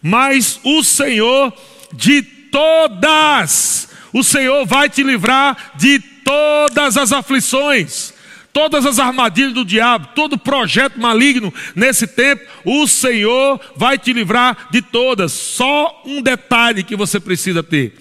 mas 0.00 0.60
o 0.62 0.84
Senhor 0.84 1.52
de 1.92 2.22
todas, 2.22 3.88
o 4.12 4.22
Senhor 4.22 4.66
vai 4.66 4.88
te 4.88 5.02
livrar 5.02 5.72
de 5.76 5.98
todas 5.98 6.96
as 6.96 7.12
aflições 7.12 8.12
todas 8.52 8.84
as 8.84 8.98
armadilhas 8.98 9.54
do 9.54 9.64
diabo, 9.64 10.08
todo 10.14 10.36
projeto 10.36 11.00
maligno 11.00 11.52
nesse 11.74 12.06
tempo, 12.06 12.44
o 12.64 12.86
Senhor 12.86 13.58
vai 13.74 13.98
te 13.98 14.12
livrar 14.12 14.68
de 14.70 14.82
todas. 14.82 15.32
Só 15.32 16.02
um 16.04 16.20
detalhe 16.20 16.82
que 16.82 16.94
você 16.94 17.18
precisa 17.18 17.62
ter: 17.62 17.94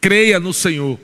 creia 0.00 0.40
no 0.40 0.52
Senhor. 0.52 0.98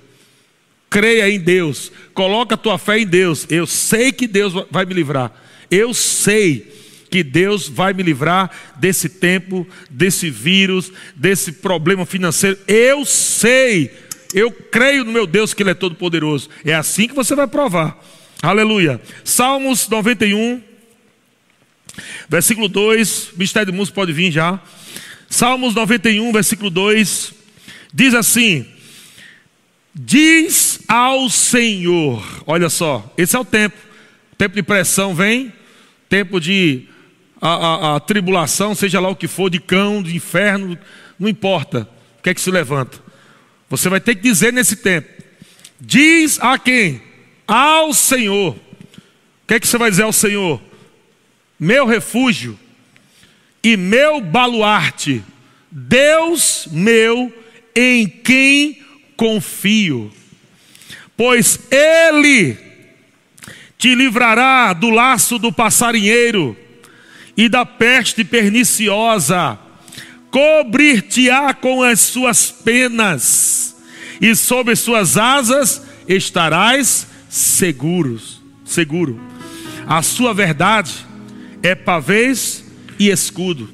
Creia 0.89 1.29
em 1.29 1.39
Deus, 1.39 1.91
coloca 2.15 2.55
a 2.55 2.59
tua 2.59 2.79
fé 2.79 3.01
em 3.01 3.07
Deus. 3.07 3.45
Eu 3.51 3.67
sei 3.67 4.13
que 4.13 4.27
Deus 4.27 4.53
vai 4.71 4.87
me 4.87 4.95
livrar. 4.95 5.33
Eu 5.69 5.93
sei 5.93 6.73
que 7.11 7.25
Deus 7.25 7.69
vai 7.69 7.93
me 7.93 8.05
livrar 8.05 8.51
desse 8.77 9.09
tempo, 9.09 9.67
desse 9.91 10.31
vírus, 10.31 10.93
desse 11.15 11.53
problema 11.53 12.07
financeiro. 12.07 12.57
Eu 12.69 13.05
sei. 13.05 13.91
Eu 14.37 14.53
creio 14.53 15.03
no 15.03 15.11
meu 15.11 15.27
Deus 15.27 15.55
que 15.55 15.63
Ele 15.63 15.71
é 15.71 15.75
todo 15.75 15.95
poderoso. 15.95 16.51
É 16.63 16.75
assim 16.75 17.09
que 17.09 17.15
você 17.15 17.35
vai 17.35 17.47
provar. 17.47 17.99
Aleluia. 18.43 19.01
Salmos 19.25 19.89
91, 19.89 20.63
versículo 22.29 22.69
2. 22.69 23.31
Mistério 23.39 23.73
de 23.73 23.79
música 23.79 23.95
pode 23.95 24.13
vir 24.13 24.31
já. 24.31 24.61
Salmos 25.31 25.75
91, 25.75 26.31
versículo 26.33 26.69
2. 26.69 27.33
Diz 27.95 28.13
assim: 28.13 28.67
Diz 29.95 30.81
ao 30.87 31.31
Senhor, 31.31 32.23
olha 32.47 32.69
só, 32.69 33.11
esse 33.17 33.35
é 33.35 33.39
o 33.39 33.45
tempo. 33.45 33.79
Tempo 34.37 34.55
de 34.55 34.63
pressão 34.63 35.15
vem, 35.15 35.51
tempo 36.11 36.39
de 36.39 36.87
a, 37.41 37.49
a, 37.49 37.97
a 37.97 38.01
tribulação, 38.01 38.75
seja 38.75 39.01
lá 39.01 39.09
o 39.09 39.17
que 39.17 39.29
for, 39.29 39.49
de 39.49 39.59
cão, 39.59 40.03
de 40.03 40.15
inferno, 40.15 40.79
não 41.19 41.27
importa 41.27 41.89
o 42.19 42.23
que 42.23 42.29
é 42.29 42.35
que 42.35 42.41
se 42.43 42.51
levanta. 42.51 43.06
Você 43.69 43.89
vai 43.89 44.01
ter 44.01 44.15
que 44.15 44.23
dizer 44.23 44.53
nesse 44.53 44.77
tempo: 44.77 45.09
Diz 45.81 46.39
a 46.41 46.59
quem? 46.59 47.03
ao 47.47 47.95
Senhor. 47.95 48.55
O 48.55 49.47
que 49.47 49.55
é 49.55 49.61
que 49.61 49.69
você 49.69 49.79
vai 49.79 49.91
dizer 49.91 50.03
ao 50.03 50.13
Senhor? 50.13 50.61
Meu 51.59 51.87
refúgio 51.87 52.59
e 53.63 53.77
meu 53.77 54.21
baluarte, 54.21 55.23
Deus 55.71 56.69
meu 56.71 57.33
em 57.75 58.09
quem 58.09 58.83
confio. 59.17 60.13
Pois 61.17 61.59
Ele 61.71 62.57
te 63.79 63.95
livrará 63.95 64.73
do 64.73 64.91
laço 64.91 65.39
do 65.39 65.53
passarinheiro 65.53 66.57
e 67.37 67.49
da 67.49 67.65
peste 67.65 68.25
perniciosa, 68.25 69.59
cobrir-te-á 70.37 71.55
com 71.55 71.83
as 71.83 71.99
suas 71.99 72.51
penas, 72.51 73.75
e 74.21 74.37
sob 74.37 74.77
suas 74.77 75.17
asas 75.17 75.81
estarás 76.07 77.07
seguros, 77.27 78.43
seguro. 78.63 79.19
A 79.87 80.03
sua 80.03 80.35
verdade 80.35 80.93
é 81.63 81.75
pavês 81.75 82.63
e 82.99 83.09
escudo. 83.09 83.71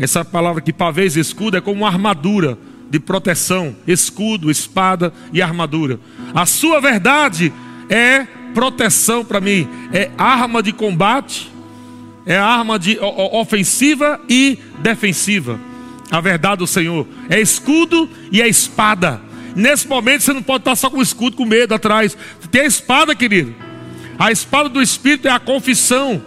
Essa 0.00 0.24
palavra 0.24 0.58
aqui, 0.58 0.72
pavês 0.72 1.14
e 1.14 1.20
escudo, 1.20 1.56
é 1.56 1.60
como 1.60 1.82
uma 1.82 1.88
armadura 1.88 2.58
de 2.90 2.98
proteção, 2.98 3.76
escudo, 3.86 4.50
espada 4.50 5.14
e 5.32 5.40
armadura. 5.40 6.00
A 6.34 6.44
sua 6.44 6.80
verdade 6.80 7.52
é 7.88 8.26
proteção 8.52 9.24
para 9.24 9.40
mim, 9.40 9.68
é 9.92 10.10
arma 10.18 10.60
de 10.60 10.72
combate, 10.72 11.48
é 12.26 12.36
arma 12.36 12.80
de 12.80 12.98
ofensiva 13.00 14.20
e 14.28 14.58
defensiva. 14.82 15.69
A 16.10 16.20
verdade 16.20 16.58
do 16.58 16.66
Senhor 16.66 17.06
é 17.28 17.40
escudo 17.40 18.08
e 18.32 18.42
é 18.42 18.48
espada. 18.48 19.20
Nesse 19.54 19.86
momento 19.86 20.22
você 20.22 20.32
não 20.32 20.42
pode 20.42 20.62
estar 20.62 20.76
só 20.76 20.90
com 20.90 21.00
escudo 21.00 21.36
com 21.36 21.44
medo 21.44 21.74
atrás. 21.74 22.16
Tem 22.50 22.62
a 22.62 22.66
espada, 22.66 23.14
querido. 23.14 23.54
A 24.18 24.30
espada 24.30 24.68
do 24.68 24.82
Espírito 24.82 25.28
é 25.28 25.30
a 25.30 25.38
confissão. 25.38 26.22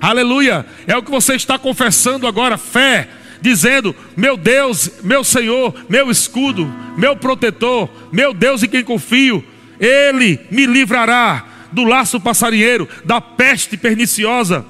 Aleluia. 0.00 0.66
É 0.86 0.96
o 0.96 1.02
que 1.02 1.10
você 1.10 1.34
está 1.34 1.58
confessando 1.58 2.26
agora, 2.26 2.58
fé, 2.58 3.08
dizendo: 3.40 3.94
Meu 4.16 4.36
Deus, 4.36 4.90
meu 5.02 5.24
Senhor, 5.24 5.74
meu 5.88 6.10
escudo, 6.10 6.72
meu 6.96 7.16
protetor, 7.16 7.88
meu 8.12 8.34
Deus 8.34 8.62
em 8.62 8.68
quem 8.68 8.84
confio, 8.84 9.44
Ele 9.80 10.38
me 10.50 10.66
livrará 10.66 11.46
do 11.72 11.84
laço 11.84 12.20
passarinheiro, 12.20 12.88
da 13.04 13.20
peste 13.20 13.76
perniciosa. 13.76 14.64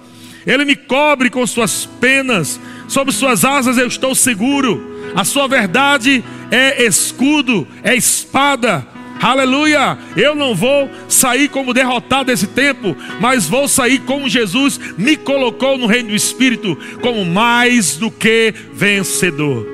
Ele 0.46 0.64
me 0.64 0.76
cobre 0.76 1.28
com 1.28 1.44
suas 1.46 1.84
penas, 1.84 2.60
sob 2.88 3.12
suas 3.12 3.44
asas 3.44 3.78
eu 3.78 3.86
estou 3.86 4.14
seguro. 4.14 4.96
A 5.14 5.24
sua 5.24 5.48
verdade 5.48 6.24
é 6.50 6.84
escudo, 6.84 7.66
é 7.82 7.94
espada. 7.94 8.86
Aleluia! 9.20 9.96
Eu 10.14 10.34
não 10.34 10.54
vou 10.54 10.90
sair 11.08 11.48
como 11.48 11.72
derrotado 11.72 12.26
desse 12.26 12.48
tempo, 12.48 12.94
mas 13.20 13.48
vou 13.48 13.66
sair 13.66 14.00
como 14.00 14.28
Jesus 14.28 14.78
me 14.98 15.16
colocou 15.16 15.78
no 15.78 15.86
reino 15.86 16.10
do 16.10 16.14
Espírito, 16.14 16.76
como 17.00 17.24
mais 17.24 17.96
do 17.96 18.10
que 18.10 18.52
vencedor. 18.74 19.66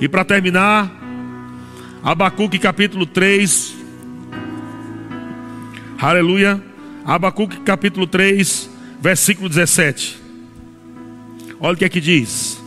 E 0.00 0.08
para 0.08 0.24
terminar, 0.24 0.90
Abacuque 2.02 2.58
capítulo 2.58 3.06
3. 3.06 3.74
Aleluia. 5.98 6.60
Abacuque 7.04 7.60
capítulo 7.60 8.06
3, 8.06 8.70
versículo 9.00 9.48
17. 9.48 10.21
Olha 11.64 11.74
o 11.74 11.76
que 11.76 11.84
é 11.84 11.88
que 11.88 12.00
diz. 12.00 12.60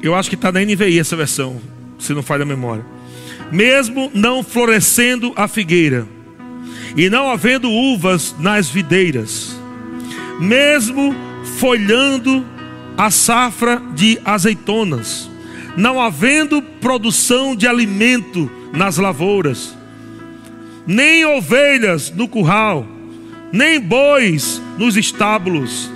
Eu 0.00 0.14
acho 0.14 0.28
que 0.28 0.36
está 0.36 0.52
na 0.52 0.60
NVI 0.60 1.00
essa 1.00 1.16
versão, 1.16 1.60
se 1.98 2.14
não 2.14 2.22
falha 2.22 2.44
a 2.44 2.46
memória. 2.46 2.86
Mesmo 3.50 4.12
não 4.14 4.44
florescendo 4.44 5.32
a 5.34 5.48
figueira, 5.48 6.06
e 6.96 7.10
não 7.10 7.28
havendo 7.28 7.68
uvas 7.68 8.36
nas 8.38 8.68
videiras, 8.68 9.60
mesmo 10.38 11.16
folhando 11.58 12.46
a 12.96 13.10
safra 13.10 13.82
de 13.96 14.20
azeitonas, 14.24 15.28
não 15.76 16.00
havendo 16.00 16.62
produção 16.62 17.56
de 17.56 17.66
alimento 17.66 18.48
nas 18.72 18.98
lavouras, 18.98 19.76
nem 20.86 21.24
ovelhas 21.24 22.10
no 22.12 22.28
curral, 22.28 22.86
nem 23.52 23.80
bois 23.80 24.60
nos 24.78 24.96
estábulos, 24.96 25.90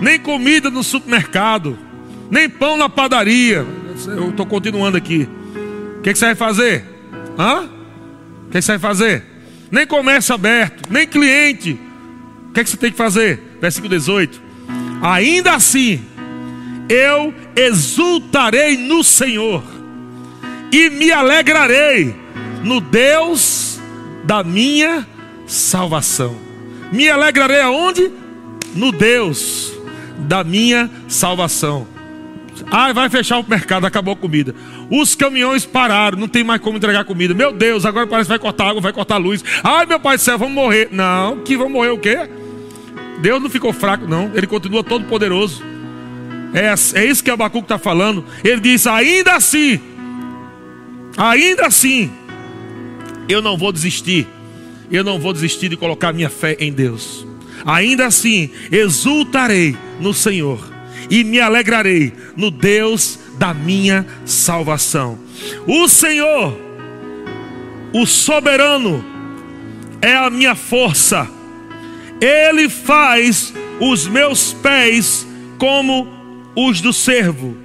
nem 0.00 0.18
comida 0.18 0.70
no 0.70 0.82
supermercado, 0.82 1.78
nem 2.30 2.48
pão 2.48 2.76
na 2.76 2.88
padaria. 2.88 3.66
Eu 4.06 4.30
estou 4.30 4.46
continuando 4.46 4.96
aqui. 4.96 5.28
O 5.98 6.02
que, 6.02 6.12
que, 6.12 6.18
você 6.18 6.26
vai 6.26 6.34
fazer? 6.34 6.84
Hã? 7.38 7.62
O 7.62 8.50
que, 8.50 8.58
que, 8.58 8.62
você 8.62 8.72
vai 8.72 8.78
fazer? 8.78 9.24
Nem 9.70 9.86
comércio 9.86 10.34
aberto, 10.34 10.90
nem 10.90 11.06
cliente. 11.06 11.78
O 12.48 12.52
que, 12.52 12.64
que 12.64 12.70
você 12.70 12.76
tem 12.76 12.90
que 12.90 12.96
fazer? 12.96 13.40
Versículo 13.60 13.90
18. 13.90 14.40
Ainda 15.02 15.54
assim, 15.54 16.04
eu 16.88 17.34
exultarei 17.54 18.76
no 18.76 19.04
Senhor 19.04 19.62
e 20.72 20.90
me 20.90 21.10
alegrarei 21.10 22.14
no 22.64 22.80
Deus 22.80 23.80
da 24.24 24.42
minha 24.42 25.06
salvação. 25.46 26.47
Me 26.92 27.08
alegrarei 27.08 27.60
aonde? 27.60 28.10
No 28.74 28.92
Deus 28.92 29.72
da 30.18 30.42
minha 30.42 30.90
salvação. 31.06 31.86
Ah, 32.70 32.92
vai 32.92 33.08
fechar 33.08 33.38
o 33.38 33.48
mercado, 33.48 33.86
acabou 33.86 34.14
a 34.14 34.16
comida. 34.16 34.54
Os 34.90 35.14
caminhões 35.14 35.64
pararam, 35.64 36.18
não 36.18 36.28
tem 36.28 36.42
mais 36.42 36.60
como 36.60 36.76
entregar 36.76 37.04
comida. 37.04 37.32
Meu 37.32 37.52
Deus, 37.52 37.86
agora 37.86 38.06
parece 38.06 38.26
que 38.26 38.30
vai 38.30 38.38
cortar 38.38 38.68
água, 38.68 38.80
vai 38.80 38.92
cortar 38.92 39.16
luz. 39.16 39.44
Ai, 39.62 39.86
meu 39.86 40.00
pai 40.00 40.16
do 40.16 40.22
céu, 40.22 40.38
vamos 40.38 40.54
morrer. 40.54 40.88
Não, 40.90 41.38
que 41.40 41.56
vamos 41.56 41.72
morrer 41.72 41.90
o 41.90 41.98
quê? 41.98 42.28
Deus 43.20 43.40
não 43.42 43.48
ficou 43.48 43.72
fraco, 43.72 44.06
não. 44.06 44.30
Ele 44.34 44.46
continua 44.46 44.82
todo 44.82 45.04
poderoso. 45.06 45.62
É, 46.52 46.74
é 47.00 47.04
isso 47.04 47.22
que 47.22 47.30
Abacuque 47.30 47.64
está 47.64 47.78
falando. 47.78 48.24
Ele 48.42 48.60
diz: 48.60 48.86
ainda 48.86 49.34
assim, 49.34 49.80
ainda 51.16 51.66
assim, 51.66 52.10
eu 53.28 53.40
não 53.40 53.56
vou 53.56 53.72
desistir. 53.72 54.26
Eu 54.90 55.04
não 55.04 55.18
vou 55.18 55.32
desistir 55.32 55.68
de 55.68 55.76
colocar 55.76 56.12
minha 56.12 56.30
fé 56.30 56.56
em 56.58 56.72
Deus. 56.72 57.26
Ainda 57.64 58.06
assim, 58.06 58.50
exultarei 58.70 59.76
no 60.00 60.14
Senhor 60.14 60.58
e 61.10 61.24
me 61.24 61.40
alegrarei 61.40 62.12
no 62.36 62.50
Deus 62.50 63.18
da 63.38 63.54
minha 63.54 64.06
salvação. 64.24 65.18
O 65.66 65.88
Senhor, 65.88 66.58
o 67.92 68.06
soberano, 68.06 69.04
é 70.00 70.14
a 70.16 70.30
minha 70.30 70.54
força. 70.54 71.28
Ele 72.20 72.68
faz 72.68 73.52
os 73.80 74.06
meus 74.06 74.52
pés 74.54 75.26
como 75.58 76.08
os 76.54 76.80
do 76.80 76.92
servo. 76.92 77.56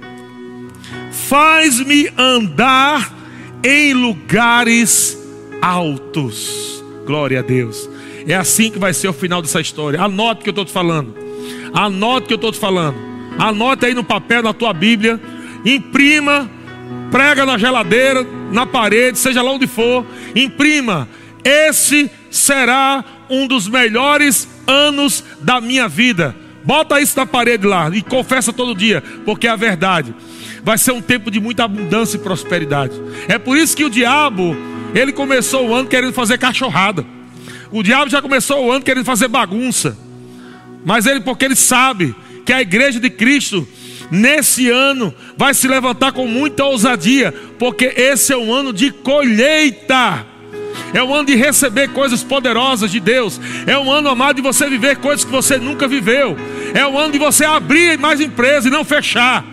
Faz-me 1.10 2.08
andar 2.16 3.12
em 3.62 3.94
lugares 3.94 5.18
altos. 5.60 6.83
Glória 7.04 7.40
a 7.40 7.42
Deus. 7.42 7.88
É 8.26 8.34
assim 8.34 8.70
que 8.70 8.78
vai 8.78 8.94
ser 8.94 9.08
o 9.08 9.12
final 9.12 9.42
dessa 9.42 9.60
história. 9.60 10.00
Anote 10.00 10.40
o 10.40 10.44
que 10.44 10.50
eu 10.50 10.52
estou 10.52 10.64
te 10.64 10.72
falando. 10.72 11.14
Anote 11.72 12.24
o 12.24 12.28
que 12.28 12.34
eu 12.34 12.36
estou 12.36 12.52
te 12.52 12.58
falando. 12.58 12.96
Anote 13.38 13.86
aí 13.86 13.94
no 13.94 14.04
papel, 14.04 14.42
na 14.42 14.52
tua 14.52 14.72
Bíblia. 14.72 15.20
Imprima. 15.64 16.50
Prega 17.10 17.46
na 17.46 17.56
geladeira, 17.58 18.26
na 18.50 18.66
parede, 18.66 19.18
seja 19.18 19.42
lá 19.42 19.52
onde 19.52 19.66
for. 19.66 20.04
Imprima. 20.34 21.08
Esse 21.44 22.10
será 22.30 23.04
um 23.28 23.46
dos 23.46 23.68
melhores 23.68 24.48
anos 24.66 25.22
da 25.40 25.60
minha 25.60 25.86
vida. 25.86 26.34
Bota 26.64 27.00
isso 27.00 27.16
na 27.18 27.26
parede 27.26 27.66
lá 27.66 27.90
e 27.92 28.00
confessa 28.00 28.52
todo 28.52 28.74
dia, 28.74 29.02
porque 29.24 29.46
é 29.46 29.50
a 29.50 29.56
verdade. 29.56 30.14
Vai 30.62 30.78
ser 30.78 30.92
um 30.92 31.02
tempo 31.02 31.30
de 31.30 31.38
muita 31.38 31.64
abundância 31.64 32.16
e 32.16 32.20
prosperidade. 32.20 32.94
É 33.28 33.38
por 33.38 33.56
isso 33.58 33.76
que 33.76 33.84
o 33.84 33.90
diabo, 33.90 34.56
ele 34.94 35.12
começou 35.12 35.68
o 35.68 35.74
ano 35.74 35.88
querendo 35.88 36.12
fazer 36.12 36.38
cachorrada. 36.38 37.04
O 37.70 37.82
diabo 37.82 38.08
já 38.08 38.22
começou 38.22 38.64
o 38.64 38.70
ano 38.70 38.84
querendo 38.84 39.04
fazer 39.04 39.26
bagunça. 39.26 39.98
Mas 40.84 41.06
ele, 41.06 41.20
porque 41.20 41.44
ele 41.44 41.56
sabe 41.56 42.14
que 42.44 42.52
a 42.52 42.62
igreja 42.62 43.00
de 43.00 43.10
Cristo, 43.10 43.66
nesse 44.10 44.70
ano, 44.70 45.12
vai 45.36 45.52
se 45.52 45.66
levantar 45.66 46.12
com 46.12 46.26
muita 46.26 46.64
ousadia, 46.64 47.34
porque 47.58 47.86
esse 47.96 48.32
é 48.32 48.36
um 48.36 48.52
ano 48.52 48.72
de 48.72 48.90
colheita. 48.90 50.24
É 50.92 51.02
um 51.02 51.12
ano 51.12 51.26
de 51.26 51.34
receber 51.34 51.88
coisas 51.88 52.22
poderosas 52.22 52.90
de 52.90 53.00
Deus. 53.00 53.40
É 53.66 53.76
um 53.76 53.90
ano, 53.90 54.08
amado, 54.08 54.36
de 54.36 54.42
você 54.42 54.68
viver 54.68 54.98
coisas 54.98 55.24
que 55.24 55.30
você 55.30 55.58
nunca 55.58 55.88
viveu. 55.88 56.36
É 56.72 56.86
um 56.86 56.96
ano 56.96 57.12
de 57.12 57.18
você 57.18 57.44
abrir 57.44 57.98
mais 57.98 58.20
empresas 58.20 58.66
e 58.66 58.70
não 58.70 58.84
fechar. 58.84 59.44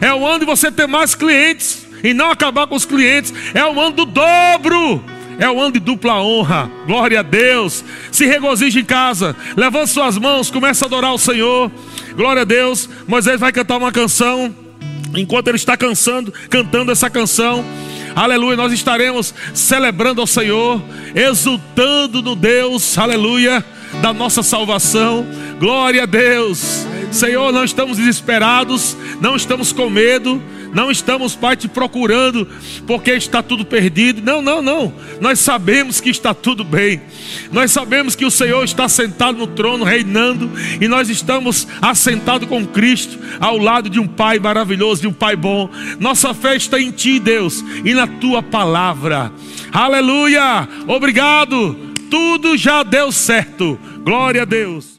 É 0.00 0.12
um 0.12 0.26
ano 0.26 0.40
de 0.40 0.46
você 0.46 0.72
ter 0.72 0.88
mais 0.88 1.14
clientes 1.14 1.87
e 2.02 2.14
não 2.14 2.30
acabar 2.30 2.66
com 2.66 2.74
os 2.74 2.84
clientes. 2.84 3.32
É 3.54 3.64
um 3.64 3.80
ano 3.80 3.96
do 3.96 4.04
dobro. 4.04 5.02
É 5.38 5.48
o 5.48 5.60
ano 5.60 5.72
de 5.72 5.78
dupla 5.78 6.20
honra. 6.20 6.70
Glória 6.86 7.20
a 7.20 7.22
Deus. 7.22 7.84
Se 8.10 8.26
regozije 8.26 8.80
em 8.80 8.84
casa. 8.84 9.36
Levante 9.56 9.90
suas 9.90 10.18
mãos. 10.18 10.50
Comece 10.50 10.82
a 10.82 10.86
adorar 10.86 11.14
o 11.14 11.18
Senhor. 11.18 11.70
Glória 12.14 12.42
a 12.42 12.44
Deus. 12.44 12.88
Moisés 13.06 13.38
vai 13.38 13.52
cantar 13.52 13.76
uma 13.76 13.92
canção. 13.92 14.54
Enquanto 15.16 15.48
ele 15.48 15.56
está 15.56 15.76
cansando, 15.76 16.32
cantando 16.50 16.90
essa 16.90 17.08
canção. 17.08 17.64
Aleluia, 18.14 18.56
nós 18.56 18.72
estaremos 18.72 19.32
celebrando 19.54 20.20
ao 20.20 20.26
Senhor, 20.26 20.82
exultando 21.14 22.20
no 22.20 22.34
Deus, 22.34 22.98
aleluia, 22.98 23.64
da 24.00 24.12
nossa 24.12 24.42
salvação. 24.42 25.26
Glória 25.58 26.04
a 26.04 26.06
Deus. 26.06 26.86
Senhor, 27.10 27.52
não 27.52 27.64
estamos 27.64 27.96
desesperados, 27.96 28.96
não 29.20 29.34
estamos 29.34 29.72
com 29.72 29.88
medo, 29.88 30.42
não 30.72 30.90
estamos, 30.90 31.34
Pai, 31.34 31.56
te 31.56 31.66
procurando 31.66 32.46
porque 32.86 33.12
está 33.12 33.42
tudo 33.42 33.64
perdido. 33.64 34.22
Não, 34.22 34.42
não, 34.42 34.60
não. 34.60 34.92
Nós 35.20 35.38
sabemos 35.38 36.00
que 36.00 36.10
está 36.10 36.34
tudo 36.34 36.62
bem. 36.62 37.00
Nós 37.50 37.70
sabemos 37.70 38.14
que 38.14 38.24
o 38.24 38.30
Senhor 38.30 38.62
está 38.62 38.88
sentado 38.88 39.38
no 39.38 39.46
trono, 39.46 39.84
reinando, 39.84 40.50
e 40.80 40.86
nós 40.86 41.08
estamos 41.08 41.66
assentados 41.80 42.48
com 42.48 42.66
Cristo 42.66 43.18
ao 43.40 43.56
lado 43.56 43.88
de 43.88 43.98
um 43.98 44.06
Pai 44.06 44.38
maravilhoso, 44.38 45.02
de 45.02 45.08
um 45.08 45.12
Pai 45.12 45.34
bom. 45.34 45.70
Nossa 45.98 46.34
fé 46.34 46.56
está 46.56 46.80
em 46.80 46.90
Ti, 46.90 47.18
Deus, 47.18 47.64
e 47.84 47.94
na 47.94 48.06
Tua 48.06 48.42
palavra. 48.42 49.32
Aleluia! 49.72 50.68
Obrigado. 50.86 51.87
Tudo 52.10 52.56
já 52.56 52.82
deu 52.82 53.12
certo. 53.12 53.78
Glória 54.02 54.42
a 54.42 54.44
Deus. 54.44 54.96